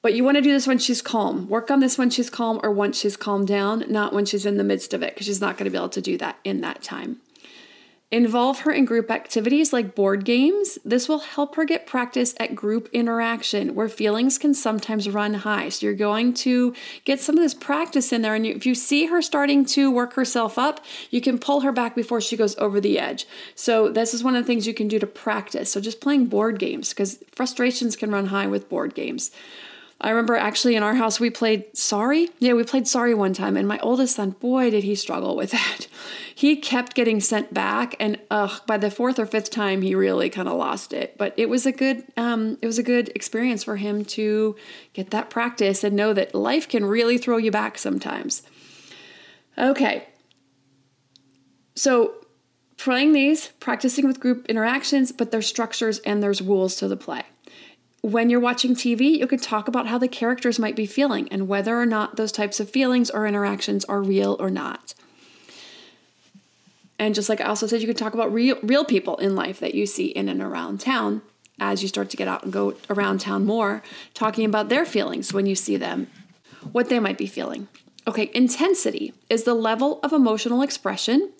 but 0.00 0.14
you 0.14 0.24
want 0.24 0.36
to 0.36 0.42
do 0.42 0.50
this 0.50 0.66
when 0.66 0.78
she's 0.78 1.02
calm. 1.02 1.48
Work 1.48 1.70
on 1.70 1.80
this 1.80 1.96
when 1.96 2.10
she's 2.10 2.30
calm 2.30 2.58
or 2.62 2.70
once 2.70 2.98
she's 2.98 3.16
calmed 3.16 3.48
down, 3.48 3.84
not 3.88 4.12
when 4.12 4.24
she's 4.24 4.46
in 4.46 4.56
the 4.56 4.64
midst 4.64 4.92
of 4.92 5.02
it, 5.02 5.14
because 5.14 5.26
she's 5.26 5.40
not 5.40 5.56
going 5.56 5.64
to 5.64 5.70
be 5.70 5.76
able 5.76 5.88
to 5.90 6.00
do 6.00 6.18
that 6.18 6.38
in 6.44 6.60
that 6.62 6.82
time. 6.82 7.18
Involve 8.12 8.60
her 8.60 8.70
in 8.70 8.84
group 8.84 9.10
activities 9.10 9.72
like 9.72 9.94
board 9.94 10.26
games. 10.26 10.78
This 10.84 11.08
will 11.08 11.20
help 11.20 11.56
her 11.56 11.64
get 11.64 11.86
practice 11.86 12.34
at 12.38 12.54
group 12.54 12.90
interaction 12.92 13.74
where 13.74 13.88
feelings 13.88 14.36
can 14.36 14.52
sometimes 14.52 15.08
run 15.08 15.32
high. 15.32 15.70
So 15.70 15.86
you're 15.86 15.94
going 15.94 16.34
to 16.34 16.74
get 17.06 17.20
some 17.20 17.38
of 17.38 17.42
this 17.42 17.54
practice 17.54 18.12
in 18.12 18.20
there. 18.20 18.34
And 18.34 18.44
if 18.44 18.66
you 18.66 18.74
see 18.74 19.06
her 19.06 19.22
starting 19.22 19.64
to 19.64 19.90
work 19.90 20.12
herself 20.12 20.58
up, 20.58 20.84
you 21.08 21.22
can 21.22 21.38
pull 21.38 21.60
her 21.60 21.72
back 21.72 21.94
before 21.94 22.20
she 22.20 22.36
goes 22.36 22.54
over 22.58 22.82
the 22.82 22.98
edge. 22.98 23.26
So 23.54 23.88
this 23.88 24.12
is 24.12 24.22
one 24.22 24.36
of 24.36 24.44
the 24.44 24.46
things 24.46 24.66
you 24.66 24.74
can 24.74 24.88
do 24.88 24.98
to 24.98 25.06
practice. 25.06 25.72
So 25.72 25.80
just 25.80 26.02
playing 26.02 26.26
board 26.26 26.58
games 26.58 26.90
because 26.90 27.18
frustrations 27.34 27.96
can 27.96 28.10
run 28.10 28.26
high 28.26 28.46
with 28.46 28.68
board 28.68 28.94
games. 28.94 29.30
I 30.02 30.10
remember 30.10 30.34
actually 30.34 30.74
in 30.74 30.82
our 30.82 30.96
house 30.96 31.20
we 31.20 31.30
played 31.30 31.76
Sorry. 31.76 32.28
Yeah, 32.40 32.54
we 32.54 32.64
played 32.64 32.88
Sorry 32.88 33.14
one 33.14 33.32
time, 33.32 33.56
and 33.56 33.68
my 33.68 33.78
oldest 33.78 34.16
son, 34.16 34.30
boy, 34.30 34.70
did 34.70 34.82
he 34.82 34.96
struggle 34.96 35.36
with 35.36 35.50
that. 35.52 35.86
He 36.34 36.56
kept 36.56 36.94
getting 36.94 37.20
sent 37.20 37.54
back, 37.54 37.94
and 38.00 38.18
ugh, 38.30 38.60
by 38.66 38.78
the 38.78 38.90
fourth 38.90 39.20
or 39.20 39.26
fifth 39.26 39.50
time, 39.50 39.82
he 39.82 39.94
really 39.94 40.28
kind 40.28 40.48
of 40.48 40.56
lost 40.56 40.92
it. 40.92 41.16
But 41.16 41.34
it 41.36 41.48
was 41.48 41.66
a 41.66 41.72
good, 41.72 42.04
um, 42.16 42.58
it 42.60 42.66
was 42.66 42.78
a 42.78 42.82
good 42.82 43.10
experience 43.14 43.62
for 43.62 43.76
him 43.76 44.04
to 44.06 44.56
get 44.92 45.10
that 45.10 45.30
practice 45.30 45.84
and 45.84 45.94
know 45.94 46.12
that 46.12 46.34
life 46.34 46.68
can 46.68 46.84
really 46.84 47.16
throw 47.16 47.36
you 47.36 47.52
back 47.52 47.78
sometimes. 47.78 48.42
Okay, 49.56 50.08
so 51.76 52.14
playing 52.76 53.12
these, 53.12 53.48
practicing 53.60 54.06
with 54.06 54.18
group 54.18 54.46
interactions, 54.46 55.12
but 55.12 55.30
there's 55.30 55.46
structures 55.46 56.00
and 56.00 56.20
there's 56.20 56.42
rules 56.42 56.74
to 56.76 56.88
the 56.88 56.96
play 56.96 57.22
when 58.02 58.28
you're 58.28 58.40
watching 58.40 58.74
TV, 58.74 59.16
you 59.16 59.26
can 59.28 59.38
talk 59.38 59.68
about 59.68 59.86
how 59.86 59.96
the 59.96 60.08
characters 60.08 60.58
might 60.58 60.74
be 60.74 60.86
feeling 60.86 61.28
and 61.30 61.48
whether 61.48 61.80
or 61.80 61.86
not 61.86 62.16
those 62.16 62.32
types 62.32 62.58
of 62.58 62.68
feelings 62.68 63.08
or 63.10 63.26
interactions 63.26 63.84
are 63.84 64.02
real 64.02 64.36
or 64.40 64.50
not. 64.50 64.94
And 66.98 67.14
just 67.14 67.28
like 67.28 67.40
I 67.40 67.44
also 67.44 67.66
said, 67.66 67.80
you 67.80 67.86
can 67.86 67.96
talk 67.96 68.14
about 68.14 68.32
real, 68.32 68.58
real 68.62 68.84
people 68.84 69.16
in 69.16 69.34
life 69.36 69.60
that 69.60 69.74
you 69.74 69.86
see 69.86 70.06
in 70.06 70.28
and 70.28 70.42
around 70.42 70.80
town 70.80 71.22
as 71.60 71.80
you 71.80 71.88
start 71.88 72.10
to 72.10 72.16
get 72.16 72.28
out 72.28 72.42
and 72.42 72.52
go 72.52 72.74
around 72.90 73.20
town 73.20 73.46
more, 73.46 73.82
talking 74.14 74.44
about 74.44 74.68
their 74.68 74.84
feelings 74.84 75.32
when 75.32 75.46
you 75.46 75.54
see 75.54 75.76
them, 75.76 76.08
what 76.72 76.88
they 76.88 76.98
might 76.98 77.18
be 77.18 77.26
feeling. 77.26 77.68
Okay, 78.06 78.30
intensity 78.34 79.14
is 79.30 79.44
the 79.44 79.54
level 79.54 80.00
of 80.02 80.12
emotional 80.12 80.60
expression 80.60 81.32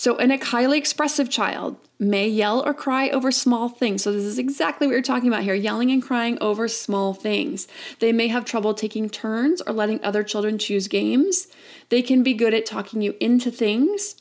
so, 0.00 0.16
in 0.16 0.30
a 0.30 0.42
highly 0.42 0.78
expressive 0.78 1.28
child 1.28 1.76
may 1.98 2.26
yell 2.26 2.66
or 2.66 2.72
cry 2.72 3.10
over 3.10 3.30
small 3.30 3.68
things. 3.68 4.02
So, 4.02 4.10
this 4.10 4.24
is 4.24 4.38
exactly 4.38 4.86
what 4.86 4.94
you're 4.94 5.02
talking 5.02 5.28
about 5.28 5.42
here 5.42 5.52
yelling 5.52 5.90
and 5.90 6.02
crying 6.02 6.38
over 6.40 6.68
small 6.68 7.12
things. 7.12 7.68
They 7.98 8.10
may 8.10 8.28
have 8.28 8.46
trouble 8.46 8.72
taking 8.72 9.10
turns 9.10 9.60
or 9.60 9.74
letting 9.74 10.02
other 10.02 10.22
children 10.22 10.56
choose 10.56 10.88
games. 10.88 11.48
They 11.90 12.00
can 12.00 12.22
be 12.22 12.32
good 12.32 12.54
at 12.54 12.64
talking 12.64 13.02
you 13.02 13.14
into 13.20 13.50
things. 13.50 14.16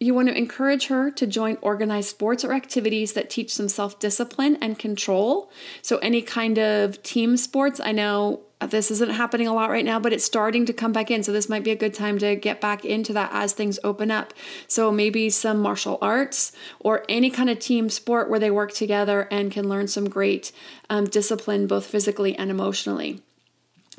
You 0.00 0.14
want 0.14 0.30
to 0.30 0.36
encourage 0.36 0.88
her 0.88 1.12
to 1.12 1.28
join 1.28 1.58
organized 1.62 2.08
sports 2.08 2.44
or 2.44 2.52
activities 2.52 3.12
that 3.12 3.30
teach 3.30 3.54
some 3.54 3.68
self 3.68 4.00
discipline 4.00 4.58
and 4.60 4.80
control. 4.80 5.48
So, 5.80 5.98
any 5.98 6.22
kind 6.22 6.58
of 6.58 7.00
team 7.04 7.36
sports, 7.36 7.78
I 7.78 7.92
know 7.92 8.40
this 8.60 8.90
isn't 8.90 9.10
happening 9.10 9.46
a 9.46 9.54
lot 9.54 9.70
right 9.70 9.84
now, 9.84 9.98
but 10.00 10.12
it's 10.12 10.24
starting 10.24 10.66
to 10.66 10.72
come 10.72 10.92
back 10.92 11.10
in. 11.10 11.22
So 11.22 11.32
this 11.32 11.48
might 11.48 11.64
be 11.64 11.70
a 11.70 11.76
good 11.76 11.94
time 11.94 12.18
to 12.18 12.36
get 12.36 12.60
back 12.60 12.84
into 12.84 13.12
that 13.12 13.30
as 13.32 13.52
things 13.52 13.78
open 13.84 14.10
up. 14.10 14.32
So 14.68 14.90
maybe 14.90 15.30
some 15.30 15.60
martial 15.60 15.98
arts 16.00 16.52
or 16.80 17.04
any 17.08 17.30
kind 17.30 17.50
of 17.50 17.58
team 17.58 17.90
sport 17.90 18.30
where 18.30 18.40
they 18.40 18.50
work 18.50 18.72
together 18.72 19.28
and 19.30 19.50
can 19.50 19.68
learn 19.68 19.88
some 19.88 20.08
great 20.08 20.52
um, 20.88 21.06
discipline, 21.06 21.66
both 21.66 21.86
physically 21.86 22.36
and 22.36 22.50
emotionally. 22.50 23.20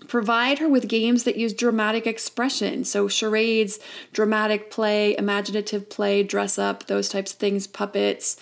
Provide 0.08 0.60
her 0.60 0.68
with 0.68 0.90
games 0.90 1.24
that 1.24 1.38
use 1.38 1.54
dramatic 1.54 2.06
expression. 2.06 2.84
So, 2.84 3.08
charades, 3.08 3.80
dramatic 4.12 4.70
play, 4.70 5.16
imaginative 5.18 5.90
play, 5.90 6.22
dress 6.22 6.60
up, 6.60 6.88
those 6.88 7.08
types 7.08 7.32
of 7.32 7.40
things, 7.40 7.66
puppets. 7.66 8.36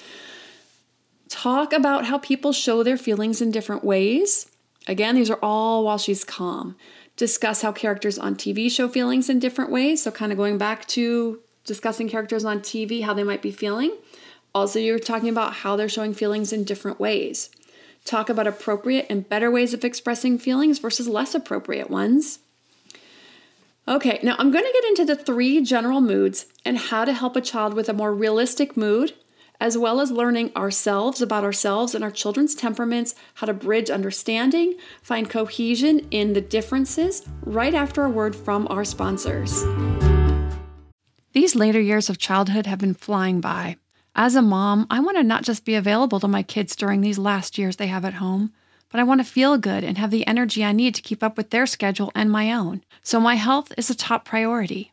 Talk 1.29 1.71
about 1.71 2.05
how 2.05 2.17
people 2.17 2.53
show 2.53 2.81
their 2.81 2.97
feelings 2.97 3.39
in 3.39 3.51
different 3.51 3.83
ways 3.83 4.49
Again, 4.87 5.15
these 5.15 5.29
are 5.29 5.39
all 5.41 5.83
while 5.83 5.97
she's 5.97 6.23
calm. 6.23 6.75
Discuss 7.15 7.61
how 7.61 7.71
characters 7.71 8.17
on 8.17 8.35
TV 8.35 8.69
show 8.69 8.87
feelings 8.87 9.29
in 9.29 9.39
different 9.39 9.71
ways. 9.71 10.03
So, 10.03 10.11
kind 10.11 10.31
of 10.31 10.37
going 10.37 10.57
back 10.57 10.87
to 10.89 11.39
discussing 11.65 12.09
characters 12.09 12.43
on 12.43 12.59
TV, 12.59 13.03
how 13.03 13.13
they 13.13 13.23
might 13.23 13.41
be 13.41 13.51
feeling. 13.51 13.95
Also, 14.53 14.79
you're 14.79 14.99
talking 14.99 15.29
about 15.29 15.53
how 15.55 15.75
they're 15.75 15.89
showing 15.89 16.13
feelings 16.13 16.51
in 16.51 16.63
different 16.63 16.99
ways. 16.99 17.49
Talk 18.05 18.29
about 18.29 18.47
appropriate 18.47 19.05
and 19.09 19.27
better 19.27 19.49
ways 19.49 19.73
of 19.73 19.85
expressing 19.85 20.37
feelings 20.37 20.79
versus 20.79 21.07
less 21.07 21.33
appropriate 21.33 21.89
ones. 21.89 22.39
Okay, 23.87 24.19
now 24.23 24.35
I'm 24.37 24.51
going 24.51 24.63
to 24.63 24.73
get 24.73 24.85
into 24.85 25.05
the 25.05 25.15
three 25.15 25.61
general 25.61 26.01
moods 26.01 26.45
and 26.65 26.77
how 26.77 27.05
to 27.05 27.13
help 27.13 27.35
a 27.35 27.41
child 27.41 27.73
with 27.73 27.89
a 27.89 27.93
more 27.93 28.13
realistic 28.13 28.77
mood 28.77 29.13
as 29.63 29.77
well 29.77 30.01
as 30.01 30.11
learning 30.11 30.51
ourselves 30.57 31.21
about 31.21 31.45
ourselves 31.45 31.95
and 31.95 32.03
our 32.03 32.11
children's 32.11 32.53
temperaments, 32.53 33.15
how 33.35 33.47
to 33.47 33.53
bridge 33.53 33.89
understanding, 33.89 34.75
find 35.01 35.29
cohesion 35.29 36.05
in 36.11 36.33
the 36.33 36.41
differences, 36.41 37.25
right 37.43 37.73
after 37.73 38.03
a 38.03 38.09
word 38.09 38.35
from 38.35 38.67
our 38.69 38.83
sponsors. 38.83 39.63
These 41.31 41.55
later 41.55 41.79
years 41.79 42.09
of 42.09 42.17
childhood 42.17 42.65
have 42.65 42.79
been 42.79 42.93
flying 42.93 43.39
by. 43.39 43.77
As 44.13 44.35
a 44.35 44.41
mom, 44.41 44.85
I 44.89 44.99
want 44.99 45.15
to 45.15 45.23
not 45.23 45.43
just 45.43 45.63
be 45.63 45.75
available 45.75 46.19
to 46.19 46.27
my 46.27 46.43
kids 46.43 46.75
during 46.75 46.99
these 46.99 47.17
last 47.17 47.57
years 47.57 47.77
they 47.77 47.87
have 47.87 48.03
at 48.03 48.15
home, 48.15 48.51
but 48.91 48.99
I 48.99 49.03
want 49.03 49.21
to 49.21 49.25
feel 49.25 49.57
good 49.57 49.85
and 49.85 49.97
have 49.97 50.11
the 50.11 50.27
energy 50.27 50.65
I 50.65 50.73
need 50.73 50.93
to 50.95 51.01
keep 51.01 51.23
up 51.23 51.37
with 51.37 51.51
their 51.51 51.67
schedule 51.67 52.11
and 52.13 52.29
my 52.29 52.51
own. 52.51 52.83
So 53.01 53.17
my 53.17 53.35
health 53.35 53.71
is 53.77 53.89
a 53.89 53.95
top 53.95 54.25
priority. 54.25 54.92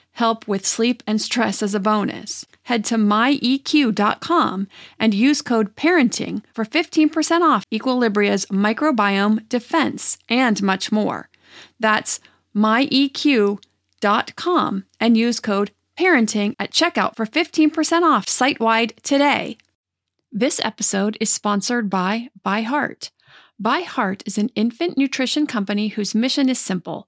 help 0.13 0.47
with 0.47 0.65
sleep 0.65 1.03
and 1.07 1.21
stress 1.21 1.61
as 1.63 1.75
a 1.75 1.79
bonus. 1.79 2.45
Head 2.63 2.85
to 2.85 2.95
myeq.com 2.95 4.67
and 4.99 5.13
use 5.13 5.41
code 5.41 5.75
parenting 5.75 6.43
for 6.53 6.65
15% 6.65 7.41
off 7.41 7.63
Equilibria's 7.73 8.45
microbiome 8.47 9.47
defense 9.49 10.17
and 10.29 10.61
much 10.61 10.91
more. 10.91 11.29
That's 11.79 12.19
myeq.com 12.55 13.63
and 14.99 15.17
use 15.17 15.39
code 15.39 15.71
parenting 15.97 16.55
at 16.59 16.71
checkout 16.71 17.15
for 17.15 17.25
15% 17.25 18.03
off 18.03 18.27
site 18.27 18.59
wide 18.59 18.93
today. 19.03 19.57
This 20.31 20.61
episode 20.63 21.17
is 21.19 21.29
sponsored 21.29 21.89
by 21.89 22.29
ByHeart. 22.45 23.09
ByHeart 23.61 24.23
is 24.25 24.37
an 24.37 24.49
infant 24.55 24.97
nutrition 24.97 25.45
company 25.45 25.89
whose 25.89 26.15
mission 26.15 26.49
is 26.49 26.57
simple 26.57 27.07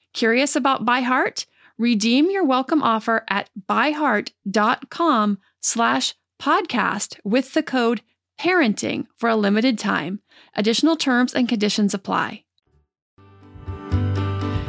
Curious 0.13 0.55
about 0.55 0.85
ByHeart? 0.85 1.45
Redeem 1.77 2.29
your 2.29 2.43
welcome 2.43 2.83
offer 2.83 3.23
at 3.29 3.49
byheart.com 3.69 5.39
slash 5.61 6.15
podcast 6.39 7.17
with 7.23 7.53
the 7.53 7.63
code 7.63 8.01
parenting 8.39 9.07
for 9.15 9.29
a 9.29 9.35
limited 9.35 9.79
time. 9.79 10.19
Additional 10.55 10.95
terms 10.95 11.33
and 11.33 11.47
conditions 11.47 11.93
apply. 11.93 12.43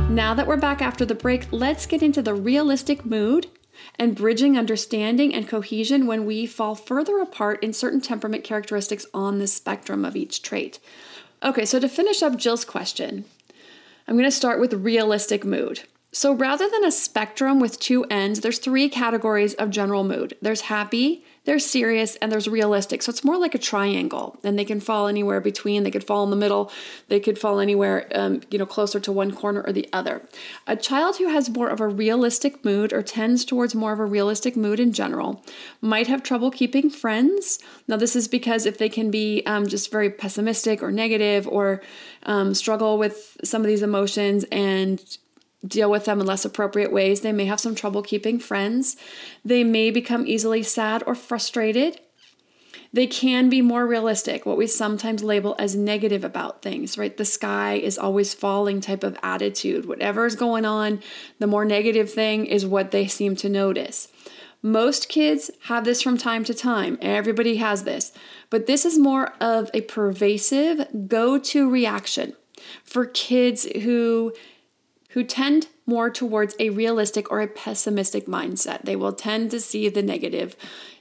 Now 0.09 0.35
that 0.35 0.47
we're 0.47 0.59
back 0.59 0.83
after 0.83 1.05
the 1.05 1.15
break, 1.15 1.51
let's 1.51 1.87
get 1.87 2.03
into 2.03 2.23
the 2.23 2.35
realistic 2.35 3.05
mood 3.05 3.49
and 3.99 4.15
bridging 4.15 4.59
understanding 4.59 5.35
and 5.35 5.49
cohesion 5.49 6.07
when 6.07 6.27
we 6.27 6.47
fall 6.47 6.75
further 6.75 7.19
apart 7.19 7.63
in 7.65 7.73
certain 7.73 8.01
temperament 8.01 8.45
characteristics 8.45 9.07
on 9.15 9.39
the 9.39 9.47
spectrum 9.47 10.05
of 10.05 10.15
each 10.15 10.43
trait. 10.43 10.79
Okay, 11.43 11.65
so 11.65 11.81
to 11.81 11.89
finish 11.89 12.23
up 12.23 12.37
Jill's 12.37 12.65
question, 12.65 13.25
I'm 14.07 14.15
going 14.15 14.25
to 14.25 14.31
start 14.31 14.61
with 14.61 14.73
realistic 14.75 15.45
mood. 15.45 15.83
So 16.13 16.35
rather 16.35 16.69
than 16.69 16.85
a 16.85 16.93
spectrum 16.93 17.59
with 17.59 17.81
two 17.81 18.05
ends, 18.05 18.41
there's 18.41 18.59
three 18.59 18.89
categories 18.89 19.55
of 19.55 19.71
general 19.71 20.05
mood. 20.05 20.37
There's 20.43 20.63
happy, 20.63 21.25
there's 21.45 21.67
serious 21.67 22.15
and 22.17 22.31
there's 22.31 22.47
realistic. 22.49 23.03
So 23.03 23.11
it's 23.11 23.25
more 23.25 23.37
like 23.37 23.55
a 23.55 23.59
triangle, 23.59 24.39
and 24.45 24.59
they 24.59 24.65
can 24.65 24.81
fall 24.81 25.09
anywhere 25.09 25.41
between. 25.41 25.83
They 25.83 25.91
could 25.91 26.05
fall 26.05 26.23
in 26.25 26.31
the 26.31 26.37
middle. 26.37 26.71
They 27.09 27.19
could 27.19 27.39
fall 27.39 27.59
anywhere, 27.59 28.07
um, 28.15 28.43
you 28.51 28.59
know, 28.59 28.67
closer 28.67 29.01
to 29.01 29.13
one 29.13 29.33
corner 29.33 29.63
or 29.63 29.73
the 29.73 29.89
other. 29.93 30.23
A 30.67 30.77
child 30.77 31.17
who 31.17 31.29
has 31.29 31.51
more 31.51 31.69
of 31.69 31.81
a 31.81 31.89
realistic 31.89 32.65
mood 32.65 32.93
or 32.93 33.03
tends 33.03 33.45
towards 33.45 33.75
more 33.75 33.93
of 33.93 33.99
a 33.99 34.05
realistic 34.05 34.57
mood 34.57 34.79
in 34.79 34.93
general 34.93 35.45
might 35.81 36.07
have 36.07 36.23
trouble 36.23 36.51
keeping 36.51 36.91
friends. 36.91 37.59
Now, 37.89 37.97
this 37.97 38.15
is 38.15 38.29
because 38.29 38.65
if 38.65 38.79
they 38.79 38.89
can 38.89 39.11
be 39.11 39.43
um, 39.47 39.67
just 39.67 39.91
very 39.91 40.11
pessimistic 40.11 40.83
or 40.83 40.93
negative 40.93 41.49
or 41.49 41.83
um, 42.25 42.55
struggle 42.55 42.99
with 42.99 43.37
some 43.43 43.63
of 43.63 43.67
these 43.67 43.83
emotions 43.83 44.45
and 44.53 45.01
deal 45.67 45.91
with 45.91 46.05
them 46.05 46.21
in 46.21 46.27
less 46.27 46.45
appropriate 46.45 46.93
ways. 46.93 47.21
They 47.21 47.33
may 47.33 47.45
have 47.47 47.61
some 47.61 47.75
trouble 47.75 48.03
keeping 48.03 48.39
friends. 48.39 48.97
They 49.45 49.65
may 49.65 49.91
become 49.91 50.27
easily 50.27 50.63
sad 50.63 51.03
or 51.07 51.15
frustrated. 51.15 52.01
They 52.95 53.07
can 53.07 53.49
be 53.49 53.63
more 53.63 53.87
realistic, 53.87 54.45
what 54.45 54.59
we 54.59 54.67
sometimes 54.67 55.25
label 55.25 55.57
as 55.59 55.75
negative 55.75 56.25
about 56.25 56.61
things, 56.61 56.99
right? 56.99 57.17
The 57.17 57.25
sky 57.25 57.75
is 57.75 57.97
always 57.97 58.35
falling 58.35 58.83
type 58.83 59.03
of 59.03 59.17
attitude. 59.23 59.87
Whatever 59.87 60.27
is 60.27 60.37
going 60.37 60.67
on, 60.67 61.01
the 61.39 61.47
more 61.47 61.65
negative 61.65 62.13
thing 62.13 62.45
is 62.45 62.67
what 62.67 62.91
they 62.91 63.07
seem 63.07 63.35
to 63.37 63.49
notice. 63.49 64.09
Most 64.61 65.09
kids 65.09 65.51
have 65.65 65.85
this 65.85 66.03
from 66.03 66.19
time 66.19 66.45
to 66.45 66.55
time. 66.55 66.99
Everybody 67.01 67.57
has 67.57 67.85
this. 67.85 68.13
But 68.51 68.67
this 68.67 68.85
is 68.85 68.99
more 68.99 69.33
of 69.41 69.71
a 69.73 69.81
pervasive 69.81 71.09
go 71.09 71.39
to 71.39 71.71
reaction 71.71 72.35
for 72.85 73.07
kids 73.07 73.65
who 73.83 74.33
who 75.13 75.25
tend 75.25 75.69
more 75.87 76.11
towards 76.11 76.55
a 76.59 76.71
realistic 76.71 77.31
or 77.31 77.41
a 77.41 77.47
pessimistic 77.47 78.27
mindset. 78.27 78.83
They 78.83 78.97
will 78.97 79.13
tend 79.13 79.51
to 79.51 79.61
see 79.61 79.89
the 79.89 80.03
negative 80.03 80.57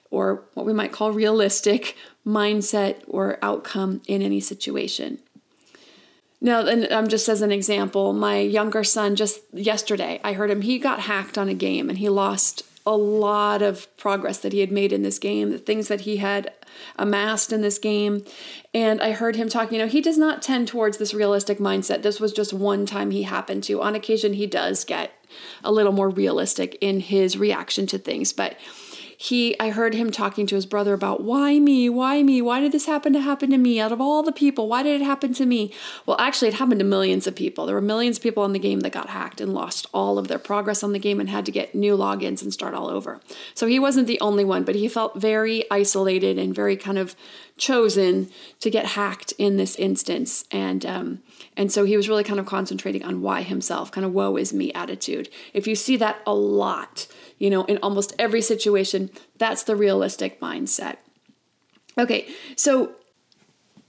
or 0.10 0.44
what 0.54 0.66
we 0.66 0.74
might 0.74 0.92
call 0.92 1.12
realistic 1.12 1.96
mindset 2.26 3.02
or 3.08 3.40
outcome 3.42 4.02
in 4.08 4.22
any 4.22 4.40
situation. 4.40 5.20
Now, 6.42 6.66
and 6.66 6.92
um, 6.92 7.08
just 7.08 7.30
as 7.30 7.42
an 7.42 7.52
example, 7.52 8.14
my 8.14 8.40
younger 8.40 8.84
son 8.84 9.16
just 9.16 9.42
yesterday, 9.54 10.20
I 10.24 10.34
heard 10.34 10.50
him, 10.50 10.62
he 10.62 10.80
got 10.80 11.02
hacked 11.02 11.38
on 11.38 11.48
a 11.48 11.54
game 11.54 11.88
and 11.90 12.00
he 12.00 12.10
lost 12.10 12.64
a 12.86 12.96
lot 12.96 13.62
of 13.62 13.96
progress 13.98 14.40
that 14.40 14.54
he 14.54 14.60
had 14.60 14.72
made 14.72 14.92
in 14.92 15.04
this 15.04 15.20
game, 15.20 15.52
the 15.52 15.58
things 15.58 15.88
that 15.88 16.02
he 16.02 16.18
had 16.18 16.52
amassed 16.98 17.54
in 17.54 17.62
this 17.62 17.78
game. 17.78 18.24
And 18.74 19.02
I 19.02 19.12
heard 19.12 19.36
him 19.36 19.50
talking, 19.50 19.78
you 19.78 19.86
know, 19.86 19.90
he 19.90 20.02
does 20.02 20.18
not 20.18 20.42
tend 20.42 20.68
towards 20.68 20.98
this 20.98 21.14
realistic 21.14 21.60
mindset. 21.60 22.02
This 22.02 22.20
was 22.20 22.34
just 22.34 22.54
one 22.54 22.86
time 22.86 23.12
he 23.12 23.24
happened 23.24 23.64
to. 23.66 23.82
On 23.82 23.96
occasion, 23.96 24.34
he 24.34 24.48
does 24.48 24.84
get 24.84 25.12
a 25.64 25.72
little 25.72 25.92
more 25.92 26.10
realistic 26.10 26.78
in 26.82 27.00
his 27.00 27.38
reaction 27.38 27.88
to 27.88 27.98
things, 27.98 28.34
but 28.34 28.58
he 29.22 29.58
I 29.60 29.70
heard 29.70 29.94
him 29.94 30.10
talking 30.10 30.48
to 30.48 30.56
his 30.56 30.66
brother 30.66 30.96
about 30.96 31.22
why 31.22 31.60
me? 31.60 31.90
Why 31.90 32.24
me? 32.24 32.42
Why 32.42 32.60
did 32.60 32.72
this 32.72 32.88
happen 32.88 33.14
to 33.14 33.20
happen 33.20 33.52
to 33.52 33.58
me? 33.60 33.80
Out 33.80 33.92
of 33.92 34.02
all 34.02 34.24
the 34.24 34.32
people, 34.32 34.68
why 34.68 34.82
did 34.82 35.00
it 35.00 35.06
happen 35.06 35.32
to 35.36 35.46
me? 35.46 35.72
Well, 36.08 36.18
actually 36.20 36.48
it 36.48 36.56
happened 36.56 36.80
to 36.80 36.86
millions 36.86 37.28
of 37.28 37.36
people. 37.36 37.68
There 37.68 37.76
were 37.76 37.82
millions 37.82 38.18
of 38.18 38.24
people 38.24 38.42
on 38.42 38.54
the 38.54 38.58
game 38.58 38.80
that 38.80 38.94
got 38.94 39.10
hacked 39.10 39.40
and 39.40 39.54
lost 39.54 39.86
all 39.94 40.18
of 40.18 40.28
their 40.28 40.40
progress 40.40 40.82
on 40.82 40.92
the 40.92 40.98
game 40.98 41.20
and 41.20 41.30
had 41.30 41.46
to 41.46 41.52
get 41.52 41.76
new 41.76 41.96
logins 41.96 42.42
and 42.42 42.52
start 42.52 42.74
all 42.74 42.88
over. 42.88 43.22
So 43.54 43.68
he 43.68 43.78
wasn't 43.78 44.08
the 44.08 44.20
only 44.22 44.44
one, 44.44 44.64
but 44.64 44.74
he 44.74 44.88
felt 44.88 45.22
very 45.22 45.70
isolated 45.70 46.40
and 46.40 46.56
very 46.56 46.76
kind 46.76 46.98
of 46.98 47.16
chosen 47.58 48.28
to 48.60 48.72
get 48.72 48.86
hacked 48.86 49.34
in 49.38 49.58
this 49.58 49.76
instance 49.76 50.46
and 50.50 50.84
um, 50.84 51.22
and 51.56 51.72
so 51.72 51.84
he 51.84 51.96
was 51.96 52.10
really 52.10 52.24
kind 52.24 52.40
of 52.40 52.46
concentrating 52.48 53.04
on 53.04 53.22
why 53.22 53.44
himself 53.44 53.92
kind 53.92 54.04
of 54.04 54.12
woe 54.14 54.36
is 54.36 54.52
me 54.52 54.74
attitude 54.74 55.30
if 55.54 55.68
you 55.68 55.76
see 55.76 55.96
that 55.96 56.18
a 56.26 56.34
lot 56.34 57.06
you 57.42 57.50
know, 57.50 57.64
in 57.66 57.80
almost 57.82 58.14
every 58.20 58.42
situation. 58.42 59.10
That's 59.40 59.64
the 59.64 59.76
realistic 59.76 60.40
mindset. 60.40 60.98
Okay, 61.98 62.30
so 62.56 62.92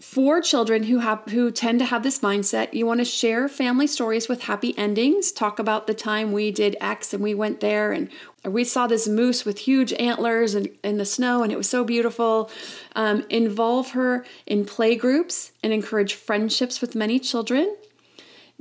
for 0.01 0.41
children 0.41 0.85
who 0.85 0.99
have 0.99 1.23
who 1.27 1.51
tend 1.51 1.79
to 1.81 1.85
have 1.85 2.03
this 2.03 2.21
mindset, 2.21 2.73
you 2.73 2.87
want 2.87 3.01
to 3.01 3.05
share 3.05 3.49
family 3.49 3.87
stories 3.87 4.27
with 4.27 4.45
happy 4.45 4.77
endings. 4.79 5.31
Talk 5.31 5.59
about 5.59 5.87
the 5.87 5.93
time 5.93 6.33
we 6.33 6.51
did 6.51 6.79
X 6.81 7.13
and 7.13 7.23
we 7.23 7.35
went 7.35 7.61
there 7.61 7.93
and 7.93 8.09
we 8.43 8.65
saw 8.65 8.87
this 8.87 9.07
moose 9.07 9.45
with 9.45 9.59
huge 9.59 9.93
antlers 9.93 10.55
and 10.55 10.71
in 10.83 10.97
the 10.97 11.05
snow 11.05 11.43
and 11.43 11.53
it 11.53 11.57
was 11.57 11.69
so 11.69 11.85
beautiful. 11.85 12.51
Um, 12.97 13.27
involve 13.29 13.91
her 13.91 14.25
in 14.47 14.65
play 14.65 14.97
groups 14.97 15.53
and 15.63 15.75
encourage 15.75 16.15
friendships 16.15 16.81
with 16.81 16.95
many 16.95 17.19
children. 17.19 17.77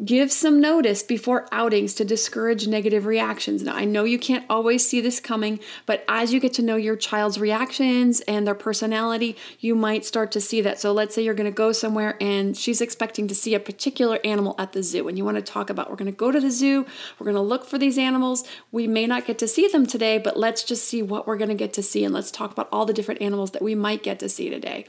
Give 0.04 0.32
some 0.32 0.60
notice 0.60 1.04
before 1.04 1.48
outings 1.52 1.94
to 1.96 2.06
discourage 2.06 2.66
negative 2.66 3.06
reactions. 3.06 3.62
Now, 3.62 3.76
I 3.76 3.86
know 3.86 4.04
you 4.04 4.18
can't 4.18 4.44
always 4.50 4.88
see 4.88 5.00
this 5.00 5.20
coming, 5.20 5.60
but 5.86 6.04
as 6.08 6.34
you 6.34 6.40
get 6.40 6.54
to 6.54 6.64
know 6.64 6.76
your 6.76 6.96
child's 6.96 7.40
reactions 7.40 8.20
and 8.22 8.48
their 8.48 8.56
personality, 8.56 9.38
you 9.60 9.76
might 9.76 10.04
start 10.04 10.32
to 10.32 10.42
see 10.42 10.60
that. 10.62 10.80
So, 10.80 10.92
let's 10.92 11.14
say 11.14 11.24
you're 11.24 11.36
going 11.36 11.52
to 11.52 11.56
go 11.56 11.72
somewhere 11.72 12.18
and 12.20 12.58
she's 12.58 12.82
expecting 12.82 13.28
to 13.28 13.36
see 13.36 13.54
a 13.54 13.60
particular 13.60 14.18
animal 14.24 14.56
at 14.58 14.72
the 14.72 14.82
zoo, 14.82 15.08
and 15.08 15.20
you 15.20 15.26
want 15.26 15.38
to 15.38 15.44
talk 15.44 15.70
about 15.70 15.92
we're 15.92 15.98
going 15.98 16.12
to 16.12 16.18
go 16.18 16.32
to 16.32 16.40
the 16.40 16.50
zoo, 16.50 16.84
we're 17.20 17.26
going 17.26 17.36
to 17.36 17.42
look 17.42 17.66
for 17.66 17.78
these 17.78 18.00
animals. 18.00 18.44
We 18.72 18.88
may 18.88 19.06
not 19.06 19.28
get 19.28 19.38
to 19.40 19.48
see 19.48 19.68
them 19.68 19.86
today, 19.86 20.18
but 20.18 20.36
let's 20.36 20.64
just 20.64 20.86
see 20.86 21.04
what 21.04 21.28
we're 21.28 21.38
going 21.38 21.50
to 21.50 21.56
get 21.56 21.74
to 21.74 21.84
see, 21.84 22.04
and 22.04 22.14
let's 22.14 22.32
talk 22.32 22.52
about 22.52 22.70
all 22.72 22.88
the 22.88 22.94
different 22.94 23.22
animals 23.22 23.52
that 23.52 23.62
we 23.62 23.76
might 23.76 24.02
get 24.02 24.20
to 24.22 24.30
see 24.30 24.50
today 24.50 24.88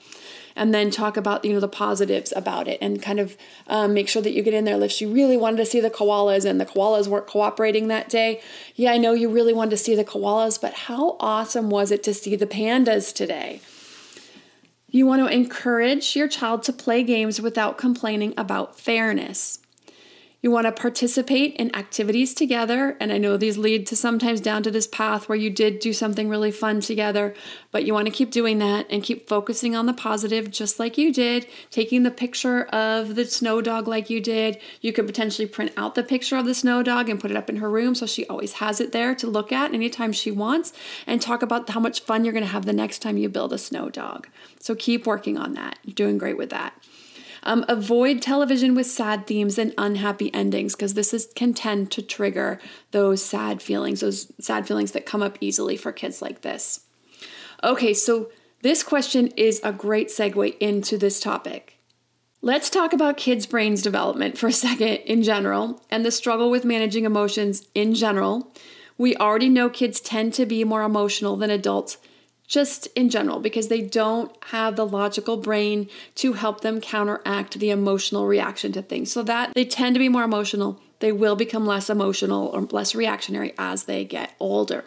and 0.56 0.74
then 0.74 0.90
talk 0.90 1.16
about 1.16 1.44
you 1.44 1.52
know 1.52 1.60
the 1.60 1.68
positives 1.68 2.32
about 2.36 2.68
it 2.68 2.78
and 2.80 3.02
kind 3.02 3.20
of 3.20 3.36
um, 3.66 3.94
make 3.94 4.08
sure 4.08 4.22
that 4.22 4.32
you 4.32 4.42
get 4.42 4.54
in 4.54 4.64
there. 4.64 4.80
If 4.82 4.92
she 4.92 5.06
really 5.06 5.36
wanted 5.36 5.58
to 5.58 5.66
see 5.66 5.80
the 5.80 5.90
koalas 5.90 6.44
and 6.44 6.60
the 6.60 6.66
koalas 6.66 7.06
weren't 7.08 7.26
cooperating 7.26 7.88
that 7.88 8.08
day 8.08 8.40
yeah 8.74 8.92
i 8.92 8.98
know 8.98 9.12
you 9.12 9.28
really 9.28 9.52
wanted 9.52 9.70
to 9.70 9.76
see 9.76 9.94
the 9.94 10.04
koalas 10.04 10.60
but 10.60 10.74
how 10.74 11.16
awesome 11.20 11.70
was 11.70 11.90
it 11.90 12.02
to 12.04 12.14
see 12.14 12.36
the 12.36 12.46
pandas 12.46 13.14
today? 13.14 13.60
You 14.88 15.06
want 15.06 15.22
to 15.22 15.34
encourage 15.34 16.14
your 16.14 16.28
child 16.28 16.62
to 16.64 16.72
play 16.72 17.02
games 17.02 17.40
without 17.40 17.78
complaining 17.78 18.34
about 18.36 18.78
fairness 18.78 19.58
You 20.42 20.50
want 20.50 20.66
to 20.66 20.72
participate 20.72 21.54
in 21.54 21.74
activities 21.76 22.34
together. 22.34 22.96
And 22.98 23.12
I 23.12 23.18
know 23.18 23.36
these 23.36 23.56
lead 23.56 23.86
to 23.86 23.96
sometimes 23.96 24.40
down 24.40 24.64
to 24.64 24.72
this 24.72 24.88
path 24.88 25.28
where 25.28 25.38
you 25.38 25.50
did 25.50 25.78
do 25.78 25.92
something 25.92 26.28
really 26.28 26.50
fun 26.50 26.80
together, 26.80 27.32
but 27.70 27.84
you 27.84 27.94
want 27.94 28.06
to 28.06 28.12
keep 28.12 28.32
doing 28.32 28.58
that 28.58 28.86
and 28.90 29.04
keep 29.04 29.28
focusing 29.28 29.76
on 29.76 29.86
the 29.86 29.92
positive, 29.92 30.50
just 30.50 30.80
like 30.80 30.98
you 30.98 31.12
did. 31.12 31.46
Taking 31.70 32.02
the 32.02 32.10
picture 32.10 32.64
of 32.64 33.14
the 33.14 33.24
snow 33.24 33.60
dog, 33.60 33.86
like 33.86 34.10
you 34.10 34.20
did. 34.20 34.58
You 34.80 34.92
could 34.92 35.06
potentially 35.06 35.46
print 35.46 35.72
out 35.76 35.94
the 35.94 36.02
picture 36.02 36.36
of 36.36 36.44
the 36.44 36.56
snow 36.56 36.82
dog 36.82 37.08
and 37.08 37.20
put 37.20 37.30
it 37.30 37.36
up 37.36 37.48
in 37.48 37.58
her 37.58 37.70
room 37.70 37.94
so 37.94 38.04
she 38.04 38.26
always 38.26 38.54
has 38.54 38.80
it 38.80 38.90
there 38.90 39.14
to 39.14 39.28
look 39.28 39.52
at 39.52 39.72
anytime 39.72 40.12
she 40.12 40.32
wants 40.32 40.72
and 41.06 41.22
talk 41.22 41.42
about 41.42 41.70
how 41.70 41.78
much 41.78 42.00
fun 42.00 42.24
you're 42.24 42.32
going 42.32 42.44
to 42.44 42.50
have 42.50 42.66
the 42.66 42.72
next 42.72 42.98
time 42.98 43.16
you 43.16 43.28
build 43.28 43.52
a 43.52 43.58
snow 43.58 43.88
dog. 43.88 44.26
So 44.58 44.74
keep 44.74 45.06
working 45.06 45.38
on 45.38 45.52
that. 45.54 45.78
You're 45.84 45.94
doing 45.94 46.18
great 46.18 46.36
with 46.36 46.50
that. 46.50 46.74
Um, 47.44 47.64
avoid 47.68 48.22
television 48.22 48.74
with 48.74 48.86
sad 48.86 49.26
themes 49.26 49.58
and 49.58 49.74
unhappy 49.76 50.32
endings 50.32 50.74
because 50.76 50.94
this 50.94 51.12
is, 51.12 51.28
can 51.34 51.54
tend 51.54 51.90
to 51.92 52.02
trigger 52.02 52.60
those 52.92 53.24
sad 53.24 53.60
feelings, 53.60 54.00
those 54.00 54.32
sad 54.40 54.66
feelings 54.66 54.92
that 54.92 55.06
come 55.06 55.22
up 55.22 55.38
easily 55.40 55.76
for 55.76 55.92
kids 55.92 56.22
like 56.22 56.42
this. 56.42 56.80
Okay, 57.64 57.94
so 57.94 58.30
this 58.62 58.82
question 58.82 59.28
is 59.36 59.60
a 59.64 59.72
great 59.72 60.08
segue 60.08 60.56
into 60.58 60.96
this 60.96 61.18
topic. 61.18 61.78
Let's 62.40 62.70
talk 62.70 62.92
about 62.92 63.16
kids' 63.16 63.46
brains 63.46 63.82
development 63.82 64.38
for 64.38 64.48
a 64.48 64.52
second 64.52 64.96
in 65.06 65.22
general 65.22 65.82
and 65.90 66.04
the 66.04 66.10
struggle 66.10 66.50
with 66.50 66.64
managing 66.64 67.04
emotions 67.04 67.66
in 67.74 67.94
general. 67.94 68.52
We 68.98 69.16
already 69.16 69.48
know 69.48 69.68
kids 69.68 70.00
tend 70.00 70.34
to 70.34 70.46
be 70.46 70.64
more 70.64 70.82
emotional 70.82 71.36
than 71.36 71.50
adults 71.50 71.98
just 72.46 72.86
in 72.88 73.08
general, 73.08 73.40
because 73.40 73.68
they 73.68 73.80
don't 73.80 74.36
have 74.46 74.76
the 74.76 74.86
logical 74.86 75.36
brain 75.36 75.88
to 76.16 76.34
help 76.34 76.60
them 76.60 76.80
counteract 76.80 77.58
the 77.58 77.70
emotional 77.70 78.26
reaction 78.26 78.72
to 78.72 78.82
things. 78.82 79.10
So 79.10 79.22
that 79.22 79.54
they 79.54 79.64
tend 79.64 79.94
to 79.94 79.98
be 79.98 80.08
more 80.08 80.24
emotional. 80.24 80.80
They 80.98 81.12
will 81.12 81.36
become 81.36 81.66
less 81.66 81.88
emotional 81.88 82.48
or 82.48 82.60
less 82.62 82.94
reactionary 82.94 83.54
as 83.58 83.84
they 83.84 84.04
get 84.04 84.34
older. 84.38 84.84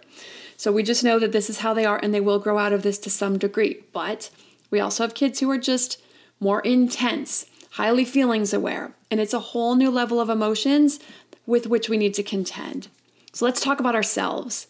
So 0.58 0.72
we 0.72 0.84
just 0.84 1.04
know 1.04 1.20
that 1.20 1.32
this 1.32 1.50
is 1.50 1.60
how 1.60 1.74
they 1.74 1.86
are 1.86 2.00
and 2.02 2.14
they 2.14 2.22
will 2.22 2.40
grow 2.40 2.58
out 2.58 2.72
of 2.72 2.84
this 2.84 2.98
to 3.00 3.10
some 3.10 3.38
degree. 3.38 3.84
But 3.92 4.30
we 4.72 4.80
also 4.80 5.04
have 5.04 5.14
kids 5.14 5.40
who 5.40 5.50
are 5.52 5.58
just 5.58 6.02
more 6.40 6.62
intense, 6.62 7.46
highly 7.72 8.06
feelings 8.06 8.54
aware, 8.54 8.94
and 9.10 9.20
it's 9.20 9.34
a 9.34 9.40
whole 9.40 9.76
new 9.76 9.90
level 9.90 10.20
of 10.20 10.30
emotions 10.30 11.00
with 11.46 11.68
which 11.68 11.90
we 11.90 11.98
need 11.98 12.14
to 12.14 12.24
contend. 12.24 12.88
So 13.34 13.46
let's 13.46 13.62
talk 13.62 13.80
about 13.80 13.96
ourselves. 13.96 14.68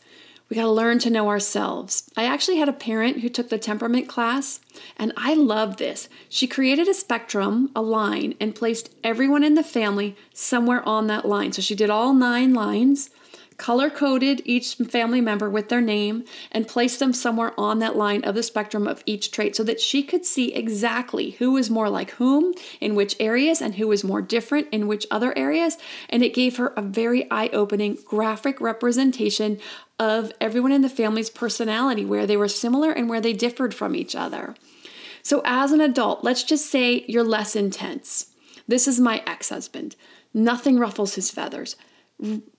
We 0.48 0.56
got 0.56 0.64
to 0.64 0.72
learn 0.72 1.00
to 1.00 1.10
know 1.10 1.28
ourselves. 1.28 2.10
I 2.16 2.26
actually 2.26 2.58
had 2.58 2.70
a 2.70 2.74
parent 2.74 3.22
who 3.22 3.30
took 3.30 3.50
the 3.50 3.58
temperament 3.58 4.08
class, 4.08 4.60
and 4.96 5.12
I 5.18 5.34
love 5.34 5.78
this. 5.78 6.08
She 6.30 6.46
created 6.46 6.88
a 6.88 6.94
spectrum, 6.94 7.72
a 7.76 7.82
line, 7.82 8.36
and 8.40 8.54
placed 8.54 8.94
everyone 9.04 9.44
in 9.44 9.56
the 9.56 9.64
family 9.64 10.16
somewhere 10.34 10.88
on 10.88 11.08
that 11.08 11.26
line. 11.26 11.52
So 11.52 11.64
she 11.64 11.74
did 11.74 11.90
all 11.90 12.14
nine 12.14 12.54
lines 12.54 13.10
color 13.58 13.90
coded 13.90 14.42
each 14.46 14.76
family 14.76 15.22
member 15.22 15.50
with 15.50 15.70
their 15.70 15.82
name, 15.82 16.26
and 16.52 16.68
placed 16.68 17.00
them 17.00 17.14
somewhere 17.14 17.54
on 17.58 17.80
that 17.80 17.96
line 17.96 18.24
of 18.24 18.36
the 18.36 18.44
spectrum 18.44 18.88
of 18.88 19.04
each 19.06 19.32
trait 19.32 19.56
so 19.56 19.64
that 19.64 19.80
she 19.80 20.04
could 20.04 20.26
see 20.26 20.54
exactly 20.54 21.32
who 21.32 21.52
was 21.52 21.70
more 21.70 21.90
like 21.90 22.12
whom 22.12 22.54
in 22.82 22.96
which 22.96 23.16
areas 23.20 23.62
and 23.62 23.76
who 23.76 23.88
was 23.88 24.04
more 24.04 24.22
different 24.22 24.68
in 24.72 24.88
which 24.88 25.08
other 25.10 25.38
areas. 25.38 25.78
And 26.10 26.24
it 26.24 26.34
gave 26.34 26.58
her 26.58 26.74
a 26.76 26.82
very 26.82 27.30
eye 27.32 27.50
opening 27.54 27.98
graphic 28.06 28.60
representation 28.60 29.60
of 30.00 30.32
everyone 30.42 30.72
in 30.72 30.82
the 30.82 30.90
family's 30.90 31.30
personality, 31.30 32.06
where 32.06 32.28
they 32.28 32.38
were 32.38 32.48
similar 32.48 32.92
and 32.92 33.10
where 33.10 33.22
they 33.22 33.34
differed 33.34 33.74
from 33.74 33.96
each 33.96 34.16
other. 34.16 34.56
So, 35.22 35.42
as 35.46 35.72
an 35.72 35.82
adult, 35.82 36.24
let's 36.24 36.44
just 36.44 36.68
say 36.68 37.06
you're 37.08 37.24
less 37.24 37.56
intense. 37.56 38.28
This 38.68 38.88
is 38.88 39.00
my 39.00 39.24
ex 39.26 39.50
husband. 39.50 39.96
Nothing 40.34 40.78
ruffles 40.78 41.16
his 41.16 41.32
feathers 41.32 41.76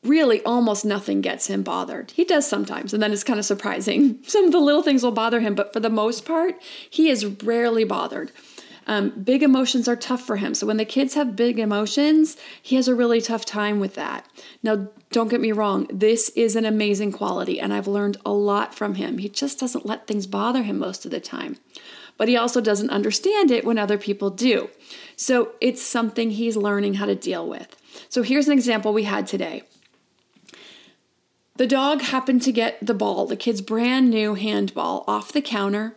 really 0.03 0.43
almost 0.45 0.85
nothing 0.85 1.21
gets 1.21 1.47
him 1.47 1.63
bothered. 1.63 2.11
He 2.11 2.25
does 2.25 2.47
sometimes, 2.47 2.93
and 2.93 3.03
then 3.03 3.13
it's 3.13 3.25
kind 3.25 3.39
of 3.39 3.45
surprising. 3.45 4.19
Some 4.27 4.45
of 4.45 4.53
the 4.53 4.61
little 4.61 4.83
things 4.83 5.03
will 5.03 5.13
bother 5.13 5.41
him, 5.41 5.55
but 5.55 5.73
for 5.73 5.81
the 5.81 5.91
most 5.91 6.25
part, 6.25 6.61
he 6.91 7.09
is 7.09 7.25
rarely 7.43 7.85
bothered. 7.85 8.33
Um, 8.87 9.11
big 9.11 9.43
emotions 9.43 9.89
are 9.89 9.97
tough 9.97 10.23
for 10.23 10.37
him. 10.37 10.55
So 10.55 10.67
when 10.67 10.77
the 10.77 10.85
kids 10.85 11.15
have 11.15 11.35
big 11.35 11.59
emotions, 11.59 12.37
he 12.63 12.77
has 12.77 12.87
a 12.87 12.95
really 12.95 13.21
tough 13.21 13.45
time 13.45 13.81
with 13.81 13.95
that. 13.95 14.27
Now, 14.63 14.89
don't 15.11 15.29
get 15.29 15.41
me 15.41 15.53
wrong, 15.53 15.89
this 15.93 16.29
is 16.31 16.57
an 16.57 16.65
amazing 16.65 17.13
quality, 17.13 17.59
and 17.61 17.73
I've 17.73 17.89
learned 17.89 18.19
a 18.25 18.33
lot 18.33 18.75
from 18.75 18.95
him. 18.95 19.19
He 19.19 19.29
just 19.29 19.59
doesn't 19.59 19.87
let 19.87 20.07
things 20.07 20.27
bother 20.27 20.63
him 20.63 20.79
most 20.79 21.05
of 21.05 21.11
the 21.11 21.21
time. 21.21 21.57
But 22.17 22.29
he 22.29 22.37
also 22.37 22.61
doesn't 22.61 22.91
understand 22.91 23.51
it 23.51 23.65
when 23.65 23.79
other 23.79 23.99
people 23.99 24.31
do. 24.31 24.71
So 25.17 25.53
it's 25.61 25.83
something 25.83 26.31
he's 26.31 26.57
learning 26.57 26.95
how 26.95 27.07
to 27.07 27.15
deal 27.15 27.47
with. 27.47 27.77
So 28.09 28.23
here's 28.23 28.47
an 28.47 28.53
example 28.53 28.93
we 28.93 29.05
had 29.05 29.27
today. 29.27 29.65
The 31.57 31.67
dog 31.67 32.03
happened 32.03 32.43
to 32.43 32.53
get 32.53 32.85
the 32.85 32.95
ball, 32.95 33.27
the 33.27 33.37
kid's 33.37 33.63
brand 33.63 34.11
new 34.11 34.35
handball, 34.35 35.05
off 35.09 35.33
the 35.33 35.41
counter. 35.41 35.97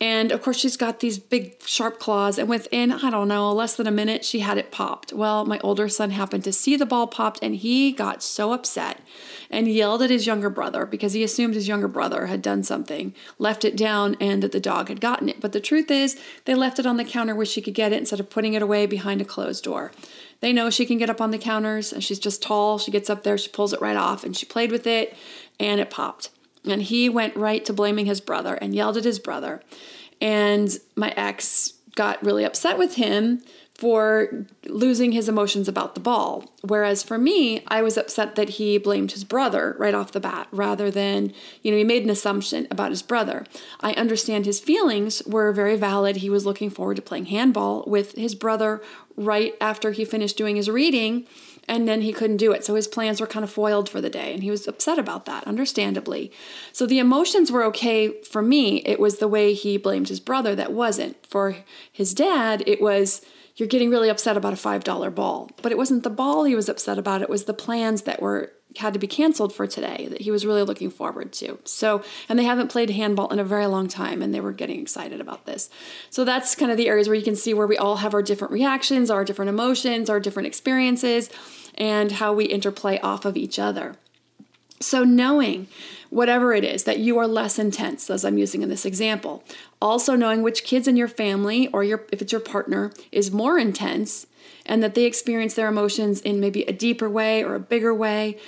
And 0.00 0.30
of 0.30 0.42
course, 0.42 0.56
she's 0.56 0.76
got 0.76 1.00
these 1.00 1.18
big 1.18 1.60
sharp 1.64 1.98
claws. 1.98 2.38
And 2.38 2.48
within, 2.48 2.92
I 2.92 3.10
don't 3.10 3.26
know, 3.26 3.52
less 3.52 3.74
than 3.74 3.88
a 3.88 3.92
minute, 3.92 4.24
she 4.24 4.40
had 4.40 4.56
it 4.56 4.70
popped. 4.70 5.12
Well, 5.12 5.44
my 5.44 5.58
older 5.60 5.88
son 5.88 6.10
happened 6.10 6.44
to 6.44 6.52
see 6.52 6.76
the 6.76 6.86
ball 6.86 7.08
popped 7.08 7.40
and 7.42 7.56
he 7.56 7.90
got 7.90 8.22
so 8.22 8.52
upset 8.52 9.00
and 9.50 9.66
yelled 9.66 10.02
at 10.02 10.10
his 10.10 10.26
younger 10.26 10.50
brother 10.50 10.86
because 10.86 11.14
he 11.14 11.24
assumed 11.24 11.54
his 11.54 11.66
younger 11.66 11.88
brother 11.88 12.26
had 12.26 12.42
done 12.42 12.62
something, 12.62 13.12
left 13.38 13.64
it 13.64 13.76
down, 13.76 14.16
and 14.20 14.40
that 14.42 14.52
the 14.52 14.60
dog 14.60 14.88
had 14.88 15.00
gotten 15.00 15.28
it. 15.28 15.40
But 15.40 15.52
the 15.52 15.60
truth 15.60 15.90
is, 15.90 16.20
they 16.44 16.54
left 16.54 16.78
it 16.78 16.86
on 16.86 16.96
the 16.96 17.04
counter 17.04 17.34
where 17.34 17.46
she 17.46 17.62
could 17.62 17.74
get 17.74 17.92
it 17.92 17.98
instead 17.98 18.20
of 18.20 18.30
putting 18.30 18.54
it 18.54 18.62
away 18.62 18.86
behind 18.86 19.20
a 19.20 19.24
closed 19.24 19.64
door. 19.64 19.90
They 20.40 20.52
know 20.52 20.70
she 20.70 20.86
can 20.86 20.98
get 20.98 21.10
up 21.10 21.20
on 21.20 21.32
the 21.32 21.38
counters 21.38 21.92
and 21.92 22.04
she's 22.04 22.20
just 22.20 22.40
tall. 22.40 22.78
She 22.78 22.92
gets 22.92 23.10
up 23.10 23.24
there, 23.24 23.36
she 23.36 23.48
pulls 23.48 23.72
it 23.72 23.80
right 23.80 23.96
off, 23.96 24.22
and 24.22 24.36
she 24.36 24.46
played 24.46 24.70
with 24.70 24.86
it 24.86 25.16
and 25.58 25.80
it 25.80 25.90
popped. 25.90 26.30
And 26.64 26.82
he 26.82 27.08
went 27.08 27.36
right 27.36 27.64
to 27.64 27.72
blaming 27.72 28.06
his 28.06 28.20
brother 28.20 28.54
and 28.54 28.74
yelled 28.74 28.96
at 28.96 29.04
his 29.04 29.18
brother. 29.18 29.62
And 30.20 30.76
my 30.96 31.10
ex 31.16 31.74
got 31.94 32.22
really 32.24 32.44
upset 32.44 32.78
with 32.78 32.94
him 32.94 33.42
for 33.78 34.44
losing 34.66 35.12
his 35.12 35.28
emotions 35.28 35.68
about 35.68 35.94
the 35.94 36.00
ball. 36.00 36.52
Whereas 36.62 37.04
for 37.04 37.16
me, 37.16 37.62
I 37.68 37.80
was 37.80 37.96
upset 37.96 38.34
that 38.34 38.48
he 38.50 38.76
blamed 38.76 39.12
his 39.12 39.22
brother 39.22 39.76
right 39.78 39.94
off 39.94 40.10
the 40.10 40.18
bat 40.18 40.48
rather 40.50 40.90
than, 40.90 41.32
you 41.62 41.70
know, 41.70 41.76
he 41.76 41.84
made 41.84 42.02
an 42.02 42.10
assumption 42.10 42.66
about 42.72 42.90
his 42.90 43.02
brother. 43.02 43.46
I 43.80 43.92
understand 43.92 44.46
his 44.46 44.58
feelings 44.58 45.22
were 45.26 45.52
very 45.52 45.76
valid. 45.76 46.16
He 46.16 46.28
was 46.28 46.44
looking 46.44 46.70
forward 46.70 46.96
to 46.96 47.02
playing 47.02 47.26
handball 47.26 47.84
with 47.86 48.16
his 48.16 48.34
brother 48.34 48.82
right 49.16 49.54
after 49.60 49.92
he 49.92 50.04
finished 50.04 50.36
doing 50.36 50.56
his 50.56 50.68
reading 50.68 51.28
and 51.68 51.86
then 51.86 52.00
he 52.00 52.12
couldn't 52.12 52.38
do 52.38 52.52
it. 52.52 52.64
So 52.64 52.74
his 52.74 52.88
plans 52.88 53.20
were 53.20 53.26
kind 53.26 53.44
of 53.44 53.50
foiled 53.50 53.88
for 53.88 54.00
the 54.00 54.10
day, 54.10 54.32
and 54.32 54.42
he 54.42 54.50
was 54.50 54.66
upset 54.66 54.98
about 54.98 55.26
that, 55.26 55.46
understandably. 55.46 56.32
So 56.72 56.86
the 56.86 56.98
emotions 56.98 57.52
were 57.52 57.64
okay 57.64 58.20
for 58.22 58.42
me. 58.42 58.78
It 58.78 58.98
was 58.98 59.18
the 59.18 59.28
way 59.28 59.52
he 59.52 59.76
blamed 59.76 60.08
his 60.08 60.20
brother 60.20 60.54
that 60.54 60.72
wasn't. 60.72 61.16
For 61.26 61.56
his 61.92 62.14
dad, 62.14 62.64
it 62.66 62.80
was 62.80 63.20
you're 63.58 63.68
getting 63.68 63.90
really 63.90 64.08
upset 64.08 64.36
about 64.36 64.52
a 64.52 64.56
$5 64.56 65.14
ball. 65.14 65.50
But 65.62 65.72
it 65.72 65.78
wasn't 65.78 66.04
the 66.04 66.10
ball 66.10 66.44
he 66.44 66.54
was 66.54 66.68
upset 66.68 66.96
about, 66.96 67.22
it 67.22 67.28
was 67.28 67.44
the 67.44 67.54
plans 67.54 68.02
that 68.02 68.22
were 68.22 68.52
had 68.76 68.92
to 68.92 68.98
be 68.98 69.06
canceled 69.06 69.52
for 69.52 69.66
today 69.66 70.06
that 70.10 70.20
he 70.20 70.30
was 70.30 70.44
really 70.44 70.62
looking 70.62 70.90
forward 70.90 71.32
to. 71.32 71.58
So, 71.64 72.02
and 72.28 72.38
they 72.38 72.44
haven't 72.44 72.70
played 72.70 72.90
handball 72.90 73.32
in 73.32 73.38
a 73.38 73.44
very 73.44 73.66
long 73.66 73.88
time 73.88 74.20
and 74.20 74.32
they 74.32 74.40
were 74.40 74.52
getting 74.52 74.80
excited 74.80 75.20
about 75.20 75.46
this. 75.46 75.70
So, 76.10 76.24
that's 76.24 76.54
kind 76.54 76.70
of 76.70 76.76
the 76.76 76.86
areas 76.86 77.08
where 77.08 77.16
you 77.16 77.24
can 77.24 77.34
see 77.34 77.54
where 77.54 77.66
we 77.66 77.78
all 77.78 77.96
have 77.96 78.14
our 78.14 78.22
different 78.22 78.52
reactions, 78.52 79.10
our 79.10 79.24
different 79.24 79.48
emotions, 79.48 80.10
our 80.10 80.20
different 80.20 80.46
experiences, 80.46 81.30
and 81.76 82.12
how 82.12 82.32
we 82.34 82.44
interplay 82.44 83.00
off 83.00 83.24
of 83.24 83.36
each 83.36 83.58
other. 83.58 83.96
So, 84.80 85.02
knowing 85.02 85.66
whatever 86.10 86.54
it 86.54 86.64
is 86.64 86.84
that 86.84 86.98
you 86.98 87.18
are 87.18 87.26
less 87.26 87.58
intense, 87.58 88.08
as 88.10 88.24
I'm 88.24 88.38
using 88.38 88.62
in 88.62 88.68
this 88.68 88.86
example, 88.86 89.44
also 89.80 90.16
knowing 90.16 90.42
which 90.42 90.64
kids 90.64 90.88
in 90.88 90.96
your 90.96 91.08
family 91.08 91.68
or 91.68 91.84
your 91.84 92.04
if 92.12 92.22
it's 92.22 92.32
your 92.32 92.40
partner 92.40 92.92
is 93.12 93.30
more 93.30 93.58
intense 93.58 94.26
and 94.66 94.82
that 94.82 94.94
they 94.94 95.04
experience 95.04 95.54
their 95.54 95.68
emotions 95.68 96.20
in 96.20 96.40
maybe 96.40 96.62
a 96.64 96.72
deeper 96.72 97.08
way 97.08 97.42
or 97.42 97.54
a 97.54 97.60
bigger 97.60 97.94
way 97.94 98.38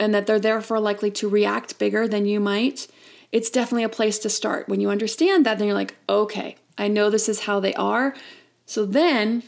and 0.00 0.14
that 0.14 0.26
they're 0.26 0.40
therefore 0.40 0.80
likely 0.80 1.10
to 1.10 1.28
react 1.28 1.78
bigger 1.78 2.06
than 2.06 2.26
you 2.26 2.40
might. 2.40 2.86
It's 3.32 3.50
definitely 3.50 3.84
a 3.84 3.88
place 3.88 4.18
to 4.20 4.30
start. 4.30 4.68
When 4.68 4.80
you 4.80 4.90
understand 4.90 5.44
that, 5.44 5.58
then 5.58 5.66
you're 5.66 5.76
like, 5.76 5.96
okay, 6.08 6.56
I 6.78 6.88
know 6.88 7.10
this 7.10 7.28
is 7.28 7.40
how 7.40 7.60
they 7.60 7.74
are. 7.74 8.14
So 8.64 8.86
then 8.86 9.42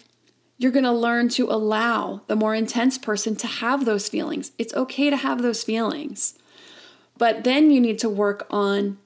you're 0.59 0.73
going 0.73 0.85
to 0.85 0.93
learn 0.93 1.31
to 1.31 1.51
allow 1.51 2.21
the 2.27 2.37
more 2.37 2.55
intense 2.55 2.99
person 2.99 3.37
to 3.37 3.47
have 3.47 3.87
those 3.87 4.09
feelings. 4.09 4.53
It's 4.59 4.75
okay 4.75 5.09
to 5.09 5.17
have 5.17 5.41
those 5.41 5.65
feelings. 5.65 6.35
But 7.21 7.45
then 7.45 7.71
you 7.71 7.83
need 7.83 7.99
to 7.99 8.09
work 8.09 8.47
on 8.49 8.97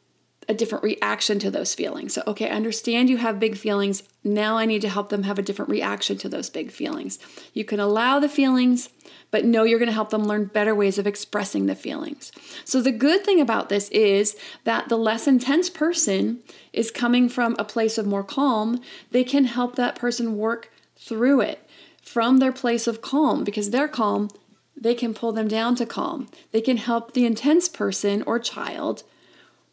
a 0.49 0.55
different 0.55 0.85
reaction 0.85 1.41
to 1.41 1.51
those 1.51 1.75
feelings. 1.75 2.15
So, 2.15 2.23
okay, 2.29 2.49
I 2.49 2.55
understand 2.55 3.11
you 3.11 3.17
have 3.17 3.41
big 3.41 3.57
feelings. 3.57 4.05
Now 4.23 4.57
I 4.57 4.67
need 4.67 4.83
to 4.83 4.89
help 4.89 5.09
them 5.09 5.25
have 5.25 5.37
a 5.37 5.43
different 5.43 5.69
reaction 5.69 6.17
to 6.19 6.29
those 6.29 6.49
big 6.49 6.71
feelings. 6.71 7.19
You 7.55 7.65
can 7.65 7.81
allow 7.81 8.21
the 8.21 8.29
feelings, 8.29 8.89
but 9.33 9.45
know 9.45 9.65
you're 9.65 9.81
going 9.81 9.89
to 9.89 9.93
help 9.93 10.11
them 10.11 10.27
learn 10.27 10.45
better 10.45 10.77
ways 10.77 10.97
of 10.97 11.09
expressing 11.09 11.67
the 11.67 11.75
feelings. 11.75 12.31
So, 12.65 12.81
the 12.81 12.93
good 12.93 13.25
thing 13.25 13.41
about 13.41 13.69
this 13.69 13.89
is 13.89 14.37
that 14.63 14.89
the 14.89 14.99
less 14.99 15.27
intense 15.27 15.69
person 15.69 16.39
is 16.73 16.93
coming 16.93 17.29
from 17.29 17.57
a 17.59 17.65
place 17.65 17.99
of 17.99 18.07
more 18.07 18.23
calm. 18.23 18.81
They 19.11 19.25
can 19.25 19.47
help 19.47 19.75
that 19.75 19.97
person 19.97 20.37
work 20.39 20.71
through 20.97 21.41
it. 21.41 21.61
from 22.01 22.37
their 22.37 22.53
place 22.53 22.87
of 22.87 23.01
calm 23.01 23.45
because 23.45 23.71
they're 23.71 23.89
calm, 23.89 24.29
they 24.77 24.95
can 24.95 25.15
pull 25.15 25.33
them 25.33 25.49
down 25.49 25.75
to 25.77 25.87
calm. 25.87 26.29
They 26.53 26.61
can 26.61 26.77
help 26.77 27.13
the 27.13 27.27
intense 27.27 27.69
person 27.69 28.23
or 28.27 28.39
child 28.39 29.03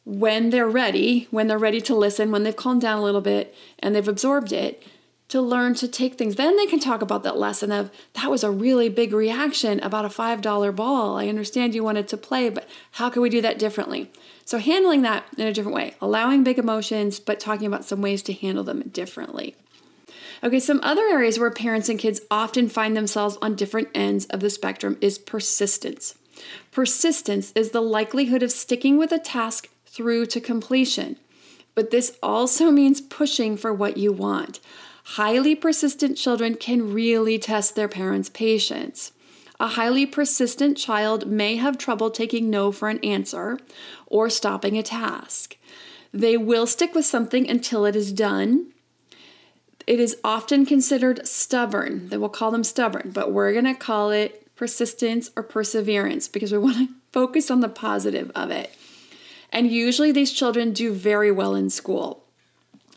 when 0.04 0.50
they're 0.50 0.70
ready, 0.70 1.28
when 1.32 1.48
they're 1.48 1.58
ready 1.58 1.82
to 1.82 1.96
listen, 1.96 2.32
when 2.32 2.44
they've 2.44 2.56
calmed 2.56 2.82
down 2.82 3.00
a 3.00 3.04
little 3.04 3.22
bit 3.22 3.54
and 3.80 3.96
they've 3.96 4.08
absorbed 4.08 4.52
it, 4.52 4.84
to 5.32 5.42
learn 5.42 5.74
to 5.74 5.88
take 5.88 6.16
things. 6.16 6.36
Then 6.36 6.58
they 6.58 6.66
can 6.66 6.80
talk 6.80 7.02
about 7.02 7.24
that 7.24 7.38
lesson 7.38 7.72
of 7.72 7.90
that 8.14 8.30
was 8.30 8.44
a 8.44 8.52
really 8.52 8.90
big 8.90 9.14
reaction 9.14 9.80
about 9.80 10.04
a 10.04 10.10
$5 10.10 10.76
ball. 10.76 11.18
I 11.18 11.30
understand 11.30 11.74
you 11.74 11.86
wanted 11.86 12.10
to 12.10 12.18
play, 12.18 12.50
but 12.50 12.68
how 12.92 13.10
can 13.10 13.22
we 13.22 13.30
do 13.30 13.42
that 13.42 13.58
differently? 13.58 14.12
So, 14.44 14.58
handling 14.58 15.04
that 15.04 15.24
in 15.38 15.48
a 15.48 15.54
different 15.54 15.76
way, 15.76 15.96
allowing 16.02 16.44
big 16.44 16.60
emotions, 16.60 17.22
but 17.22 17.40
talking 17.40 17.66
about 17.66 17.86
some 17.86 18.02
ways 18.02 18.22
to 18.24 18.34
handle 18.34 18.66
them 18.66 18.82
differently. 18.90 19.56
Okay, 20.44 20.60
some 20.60 20.80
other 20.82 21.04
areas 21.04 21.38
where 21.38 21.52
parents 21.52 21.88
and 21.88 22.00
kids 22.00 22.22
often 22.32 22.68
find 22.68 22.98
themselves 22.98 23.38
on 23.42 23.56
different 23.56 23.90
ends 23.94 24.26
of 24.28 24.40
the 24.40 24.50
spectrum 24.50 24.98
is 25.00 25.20
persistence. 25.20 26.16
Persistence 26.72 27.52
is 27.54 27.72
the 27.72 27.82
likelihood 27.82 28.42
of 28.42 28.52
sticking 28.52 28.98
with 28.98 29.12
a 29.12 29.20
task 29.20 29.70
through 29.86 30.26
to 30.28 30.42
completion. 30.42 31.18
But 31.76 31.92
this 31.92 32.18
also 32.24 32.72
means 32.72 33.02
pushing 33.02 33.56
for 33.56 33.72
what 33.72 33.98
you 33.98 34.12
want. 34.12 34.60
Highly 35.04 35.56
persistent 35.56 36.18
children 36.18 36.56
can 36.56 36.92
really 36.92 37.38
test 37.38 37.76
their 37.76 37.88
parents' 37.88 38.30
patience. 38.30 39.12
A 39.60 39.68
highly 39.68 40.08
persistent 40.08 40.76
child 40.76 41.28
may 41.28 41.58
have 41.58 41.78
trouble 41.78 42.10
taking 42.10 42.50
no 42.50 42.72
for 42.72 42.90
an 42.90 43.00
answer 43.04 43.60
or 44.08 44.30
stopping 44.30 44.76
a 44.76 44.84
task. 44.84 45.56
They 46.12 46.36
will 46.36 46.66
stick 46.66 46.96
with 46.96 47.06
something 47.06 47.48
until 47.48 47.86
it 47.86 47.96
is 47.96 48.12
done. 48.12 48.71
It 49.88 50.00
is 50.00 50.18
often 50.24 50.66
considered 50.66 51.28
stubborn. 51.28 52.10
They 52.10 52.18
will 52.18 52.30
call 52.30 52.52
them 52.52 52.64
stubborn, 52.64 53.12
but 53.14 53.32
we're 53.32 53.52
going 53.52 53.66
to 53.66 53.74
call 53.74 54.12
it 54.12 54.56
persistence 54.56 55.32
or 55.36 55.44
perseverance 55.44 56.28
because 56.28 56.52
we 56.52 56.58
want 56.60 56.78
to 56.78 56.90
focus 57.12 57.50
on 57.50 57.62
the 57.62 57.70
positive 57.70 58.32
of 58.36 58.52
it. 58.52 58.76
And 59.52 59.70
usually 59.70 60.12
these 60.12 60.32
children 60.32 60.72
do 60.72 60.94
very 60.94 61.32
well 61.32 61.56
in 61.56 61.70
school 61.70 62.24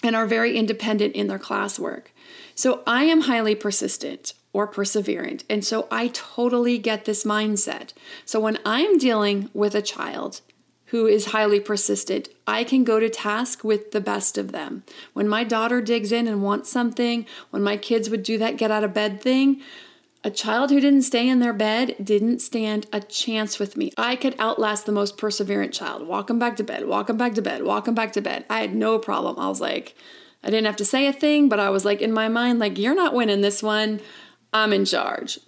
and 0.03 0.15
are 0.15 0.27
very 0.27 0.57
independent 0.57 1.15
in 1.15 1.27
their 1.27 1.39
classwork. 1.39 2.07
So 2.55 2.83
I 2.87 3.05
am 3.05 3.23
highly 3.23 3.55
persistent 3.55 4.35
or 4.53 4.69
perseverant. 4.69 5.43
And 5.51 5.65
so 5.65 5.89
I 5.91 6.09
totally 6.09 6.79
get 6.79 7.05
this 7.05 7.25
mindset. 7.25 7.93
So 8.25 8.39
when 8.39 8.59
I'm 8.65 8.99
dealing 8.99 9.51
with 9.53 9.75
a 9.75 9.83
child 9.83 10.43
who 10.87 11.07
is 11.07 11.27
highly 11.27 11.61
persistent, 11.61 12.29
I 12.47 12.65
can 12.65 12.85
go 12.85 13.01
to 13.01 13.09
task 13.09 13.65
with 13.65 13.93
the 13.93 14.01
best 14.01 14.37
of 14.37 14.53
them. 14.53 14.85
When 15.13 15.29
my 15.29 15.45
daughter 15.45 15.81
digs 15.81 16.13
in 16.13 16.29
and 16.29 16.43
wants 16.43 16.71
something, 16.71 17.27
when 17.51 17.63
my 17.63 17.77
kids 17.77 18.11
would 18.11 18.23
do 18.23 18.39
that 18.39 18.57
get 18.57 18.71
out 18.71 18.85
of 18.85 18.95
bed 18.95 19.21
thing, 19.21 19.61
a 20.23 20.31
child 20.31 20.71
who 20.71 20.81
didn't 20.81 21.03
stay 21.03 21.29
in 21.29 21.41
their 21.41 21.53
bed 21.53 21.97
didn't 22.03 22.39
stand 22.39 22.87
a 22.93 23.01
chance 23.01 23.59
with 23.59 23.77
me. 23.77 23.93
I 23.99 24.17
could 24.17 24.35
outlast 24.39 24.87
the 24.87 24.93
most 24.93 25.19
perseverant 25.19 25.73
child. 25.73 26.07
Walk 26.07 26.29
them 26.29 26.39
back 26.39 26.57
to 26.57 26.65
bed, 26.65 26.87
walk 26.87 27.09
them 27.09 27.19
back 27.19 27.35
to 27.35 27.43
bed, 27.43 27.63
walk 27.63 27.85
them 27.85 27.95
back 27.95 28.13
to 28.15 28.23
bed. 28.23 28.47
I 28.49 28.61
had 28.61 28.75
no 28.75 28.99
problem. 28.99 29.39
I 29.39 29.49
was 29.49 29.61
like, 29.61 29.95
I 30.43 30.49
didn't 30.49 30.67
have 30.67 30.77
to 30.77 30.85
say 30.85 31.07
a 31.07 31.13
thing, 31.13 31.51
but 31.51 31.61
I 31.61 31.69
was 31.69 31.85
like 31.85 32.01
in 32.01 32.13
my 32.13 32.29
mind, 32.29 32.59
like, 32.59 32.79
you're 32.79 32.95
not 32.95 33.15
winning 33.15 33.43
this 33.43 33.63
one. 33.63 34.01
I'm 34.53 34.73
in 34.73 34.87
charge. 34.87 35.39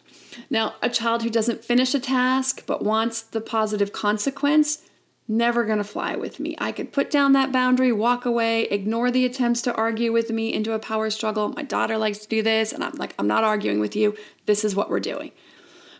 Now, 0.50 0.74
a 0.82 0.90
child 0.90 1.22
who 1.22 1.30
doesn't 1.30 1.64
finish 1.64 1.94
a 1.94 2.00
task 2.00 2.64
but 2.66 2.84
wants 2.84 3.22
the 3.22 3.40
positive 3.40 3.92
consequence, 3.92 4.82
never 5.28 5.64
gonna 5.64 5.84
fly 5.84 6.16
with 6.16 6.38
me. 6.38 6.54
I 6.58 6.72
could 6.72 6.92
put 6.92 7.10
down 7.10 7.32
that 7.32 7.52
boundary, 7.52 7.92
walk 7.92 8.24
away, 8.24 8.64
ignore 8.64 9.10
the 9.10 9.24
attempts 9.24 9.62
to 9.62 9.74
argue 9.74 10.12
with 10.12 10.30
me 10.30 10.52
into 10.52 10.72
a 10.72 10.78
power 10.78 11.10
struggle. 11.10 11.48
My 11.48 11.62
daughter 11.62 11.98
likes 11.98 12.18
to 12.18 12.28
do 12.28 12.42
this, 12.42 12.72
and 12.72 12.84
I'm 12.84 12.94
like, 12.94 13.14
I'm 13.18 13.26
not 13.26 13.44
arguing 13.44 13.80
with 13.80 13.96
you. 13.96 14.16
This 14.46 14.64
is 14.64 14.76
what 14.76 14.90
we're 14.90 15.00
doing. 15.00 15.32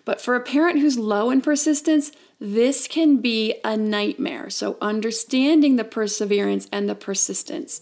But 0.04 0.20
for 0.20 0.36
a 0.36 0.40
parent 0.40 0.78
who's 0.78 0.96
low 0.96 1.30
in 1.30 1.40
persistence, 1.40 2.12
this 2.40 2.86
can 2.86 3.16
be 3.16 3.56
a 3.64 3.76
nightmare. 3.76 4.50
So, 4.50 4.76
understanding 4.80 5.76
the 5.76 5.84
perseverance 5.84 6.68
and 6.70 6.88
the 6.88 6.94
persistence 6.94 7.80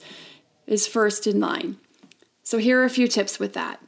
is 0.67 0.87
first 0.87 1.27
in 1.27 1.41
line. 1.41 1.77
So, 2.43 2.59
here 2.59 2.81
are 2.81 2.85
a 2.85 2.91
few 2.91 3.09
tips 3.09 3.39
with 3.39 3.53
that. 3.53 3.81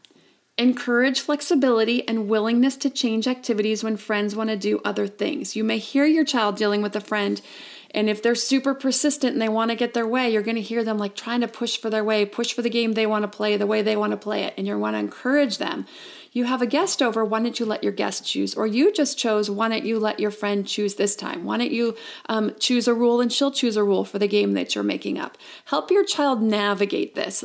Encourage 0.59 1.21
flexibility 1.21 2.09
and 2.09 2.31
willingness 2.31 2.77
to 2.79 2.89
change 2.89 3.29
activities 3.29 3.85
when 3.85 3.99
friends 3.99 4.35
want 4.35 4.49
to 4.49 4.57
do 4.57 4.81
other 4.87 5.07
things. 5.07 5.55
You 5.55 5.63
may 5.63 5.77
hear 5.77 6.07
your 6.07 6.25
child 6.25 6.57
dealing 6.57 6.81
with 6.81 6.97
a 6.97 7.01
friend, 7.03 7.43
and 7.91 8.09
if 8.09 8.23
they're 8.23 8.35
super 8.35 8.73
persistent 8.73 9.35
and 9.35 9.43
they 9.43 9.51
want 9.51 9.71
to 9.71 9.77
get 9.77 9.93
their 9.93 10.07
way, 10.07 10.31
you're 10.31 10.41
going 10.41 10.57
to 10.57 10.63
hear 10.63 10.83
them 10.83 10.97
like 10.97 11.15
trying 11.15 11.43
to 11.43 11.49
push 11.49 11.77
for 11.77 11.91
their 11.91 12.03
way, 12.03 12.25
push 12.25 12.55
for 12.55 12.63
the 12.63 12.71
game 12.71 12.95
they 12.95 13.07
want 13.07 13.23
to 13.25 13.29
play 13.29 13.59
the 13.59 13.67
way 13.67 13.83
they 13.83 13.97
want 13.97 14.13
to 14.13 14.17
play 14.17 14.45
it, 14.45 14.55
and 14.57 14.67
you 14.67 14.79
want 14.79 14.95
to 14.95 14.99
encourage 14.99 15.59
them. 15.59 15.85
You 16.33 16.45
have 16.45 16.63
a 16.63 16.67
guest 16.67 17.03
over, 17.03 17.23
why 17.23 17.43
don't 17.43 17.61
you 17.61 17.67
let 17.67 17.83
your 17.85 17.93
guest 17.93 18.27
choose? 18.27 18.55
Or 18.55 18.67
you 18.67 18.95
just 18.95 19.19
chose, 19.19 19.51
why 19.51 19.69
don't 19.69 19.85
you 19.85 19.99
let 19.99 20.21
your 20.21 20.31
friend 20.31 20.67
choose 20.67 20.95
this 20.95 21.15
time? 21.17 21.45
Why 21.45 21.59
don't 21.59 21.71
you 21.71 21.97
um, 22.31 22.55
choose 22.59 22.89
a 22.89 22.95
rule 22.95 23.21
and 23.21 23.31
she'll 23.31 23.51
choose 23.51 23.77
a 23.77 23.85
rule 23.85 24.07
for 24.07 24.19
the 24.19 24.27
game 24.27 24.55
that 24.55 24.75
you're 24.75 24.85
making 24.85 25.19
up? 25.19 25.37
Help 25.67 25.91
your 25.91 26.05
child 26.05 26.41
navigate 26.43 27.15
this. 27.15 27.45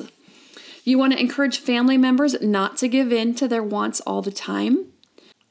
You 0.83 0.97
want 0.97 1.13
to 1.13 1.19
encourage 1.19 1.59
family 1.59 1.97
members 1.97 2.39
not 2.41 2.77
to 2.77 2.87
give 2.87 3.11
in 3.11 3.35
to 3.35 3.47
their 3.47 3.63
wants 3.63 4.01
all 4.01 4.21
the 4.21 4.31
time. 4.31 4.87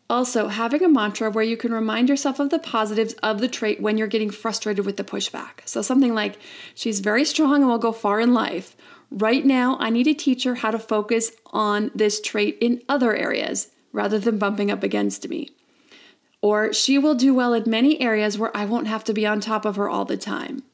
Also, 0.08 0.48
having 0.48 0.82
a 0.82 0.88
mantra 0.88 1.30
where 1.30 1.44
you 1.44 1.56
can 1.56 1.72
remind 1.72 2.08
yourself 2.08 2.40
of 2.40 2.50
the 2.50 2.58
positives 2.58 3.14
of 3.22 3.40
the 3.40 3.46
trait 3.46 3.80
when 3.80 3.96
you're 3.96 4.08
getting 4.08 4.30
frustrated 4.30 4.84
with 4.84 4.96
the 4.96 5.04
pushback. 5.04 5.60
So, 5.66 5.82
something 5.82 6.14
like, 6.14 6.36
she's 6.74 6.98
very 6.98 7.24
strong 7.24 7.56
and 7.56 7.68
will 7.68 7.78
go 7.78 7.92
far 7.92 8.18
in 8.18 8.34
life. 8.34 8.76
Right 9.12 9.46
now, 9.46 9.76
I 9.78 9.88
need 9.88 10.04
to 10.04 10.14
teach 10.14 10.42
her 10.42 10.56
how 10.56 10.72
to 10.72 10.80
focus 10.80 11.30
on 11.52 11.92
this 11.94 12.20
trait 12.20 12.58
in 12.60 12.82
other 12.88 13.14
areas 13.14 13.68
rather 13.92 14.18
than 14.18 14.38
bumping 14.38 14.70
up 14.70 14.82
against 14.82 15.28
me. 15.28 15.50
Or 16.42 16.72
she 16.72 16.98
will 16.98 17.14
do 17.14 17.32
well 17.32 17.54
in 17.54 17.70
many 17.70 18.00
areas 18.00 18.36
where 18.36 18.56
I 18.56 18.64
won't 18.64 18.86
have 18.88 19.04
to 19.04 19.12
be 19.12 19.26
on 19.26 19.40
top 19.40 19.64
of 19.64 19.76
her 19.76 19.88
all 19.88 20.04
the 20.04 20.16
time. 20.16 20.64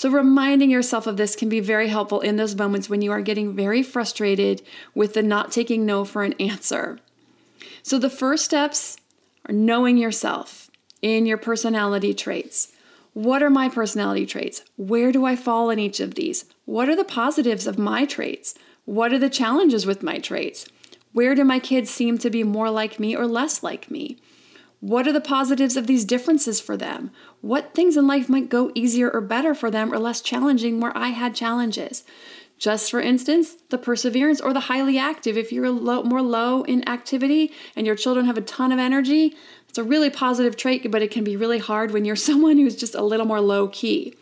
So, 0.00 0.08
reminding 0.08 0.70
yourself 0.70 1.06
of 1.06 1.18
this 1.18 1.36
can 1.36 1.50
be 1.50 1.60
very 1.60 1.88
helpful 1.88 2.22
in 2.22 2.36
those 2.36 2.54
moments 2.54 2.88
when 2.88 3.02
you 3.02 3.12
are 3.12 3.20
getting 3.20 3.54
very 3.54 3.82
frustrated 3.82 4.62
with 4.94 5.12
the 5.12 5.22
not 5.22 5.52
taking 5.52 5.84
no 5.84 6.06
for 6.06 6.22
an 6.22 6.32
answer. 6.40 6.98
So, 7.82 7.98
the 7.98 8.08
first 8.08 8.46
steps 8.46 8.96
are 9.46 9.52
knowing 9.52 9.98
yourself 9.98 10.70
in 11.02 11.26
your 11.26 11.36
personality 11.36 12.14
traits. 12.14 12.72
What 13.12 13.42
are 13.42 13.50
my 13.50 13.68
personality 13.68 14.24
traits? 14.24 14.62
Where 14.78 15.12
do 15.12 15.26
I 15.26 15.36
fall 15.36 15.68
in 15.68 15.78
each 15.78 16.00
of 16.00 16.14
these? 16.14 16.46
What 16.64 16.88
are 16.88 16.96
the 16.96 17.04
positives 17.04 17.66
of 17.66 17.78
my 17.78 18.06
traits? 18.06 18.54
What 18.86 19.12
are 19.12 19.18
the 19.18 19.28
challenges 19.28 19.84
with 19.84 20.02
my 20.02 20.16
traits? 20.16 20.66
Where 21.12 21.34
do 21.34 21.44
my 21.44 21.58
kids 21.58 21.90
seem 21.90 22.16
to 22.20 22.30
be 22.30 22.42
more 22.42 22.70
like 22.70 23.00
me 23.00 23.14
or 23.14 23.26
less 23.26 23.62
like 23.62 23.90
me? 23.90 24.16
What 24.80 25.06
are 25.06 25.12
the 25.12 25.20
positives 25.20 25.76
of 25.76 25.86
these 25.86 26.06
differences 26.06 26.58
for 26.58 26.74
them? 26.74 27.10
What 27.42 27.74
things 27.74 27.98
in 27.98 28.06
life 28.06 28.30
might 28.30 28.48
go 28.48 28.72
easier 28.74 29.10
or 29.10 29.20
better 29.20 29.54
for 29.54 29.70
them 29.70 29.92
or 29.92 29.98
less 29.98 30.22
challenging 30.22 30.80
where 30.80 30.96
I 30.96 31.08
had 31.08 31.34
challenges? 31.34 32.02
Just 32.58 32.90
for 32.90 33.00
instance, 33.00 33.56
the 33.68 33.78
perseverance 33.78 34.40
or 34.40 34.54
the 34.54 34.60
highly 34.60 34.98
active. 34.98 35.36
If 35.36 35.52
you're 35.52 35.70
low, 35.70 36.02
more 36.02 36.22
low 36.22 36.62
in 36.62 36.86
activity 36.88 37.52
and 37.76 37.86
your 37.86 37.96
children 37.96 38.24
have 38.26 38.38
a 38.38 38.42
ton 38.42 38.72
of 38.72 38.78
energy, 38.78 39.36
it's 39.68 39.78
a 39.78 39.84
really 39.84 40.10
positive 40.10 40.56
trait, 40.56 40.90
but 40.90 41.02
it 41.02 41.10
can 41.10 41.24
be 41.24 41.36
really 41.36 41.58
hard 41.58 41.90
when 41.90 42.06
you're 42.06 42.16
someone 42.30 42.56
who's 42.56 42.76
just 42.76 42.94
a 42.94 43.02
little 43.02 43.26
more 43.26 43.40
low 43.40 43.68
key. 43.68 44.14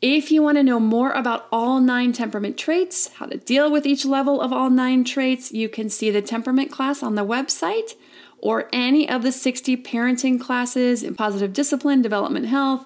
If 0.00 0.30
you 0.30 0.42
want 0.42 0.58
to 0.58 0.62
know 0.62 0.80
more 0.80 1.12
about 1.12 1.46
all 1.50 1.80
nine 1.80 2.12
temperament 2.12 2.58
traits, 2.58 3.08
how 3.14 3.26
to 3.26 3.38
deal 3.38 3.70
with 3.70 3.86
each 3.86 4.04
level 4.04 4.40
of 4.40 4.52
all 4.52 4.68
nine 4.68 5.04
traits, 5.04 5.52
you 5.52 5.68
can 5.68 5.88
see 5.88 6.10
the 6.10 6.20
temperament 6.20 6.70
class 6.70 7.02
on 7.02 7.14
the 7.14 7.24
website 7.24 7.94
or 8.44 8.68
any 8.74 9.08
of 9.08 9.22
the 9.22 9.32
60 9.32 9.78
parenting 9.78 10.38
classes 10.38 11.02
in 11.02 11.14
positive 11.14 11.54
discipline, 11.54 12.02
development 12.02 12.46
health, 12.46 12.84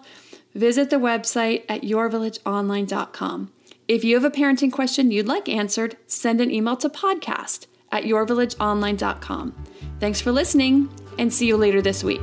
visit 0.54 0.88
the 0.88 0.96
website 0.96 1.64
at 1.68 1.82
yourvillageonline.com. 1.82 3.52
If 3.88 4.04
you 4.04 4.14
have 4.14 4.24
a 4.24 4.30
parenting 4.30 4.72
question 4.72 5.10
you'd 5.10 5.26
like 5.26 5.48
answered, 5.48 5.96
send 6.06 6.40
an 6.40 6.52
email 6.52 6.76
to 6.76 6.88
podcast 6.88 7.66
at 7.90 8.04
yourvillageonline.com. 8.04 9.66
Thanks 9.98 10.20
for 10.20 10.30
listening 10.30 10.88
and 11.18 11.34
see 11.34 11.48
you 11.48 11.56
later 11.56 11.82
this 11.82 12.04
week. 12.04 12.22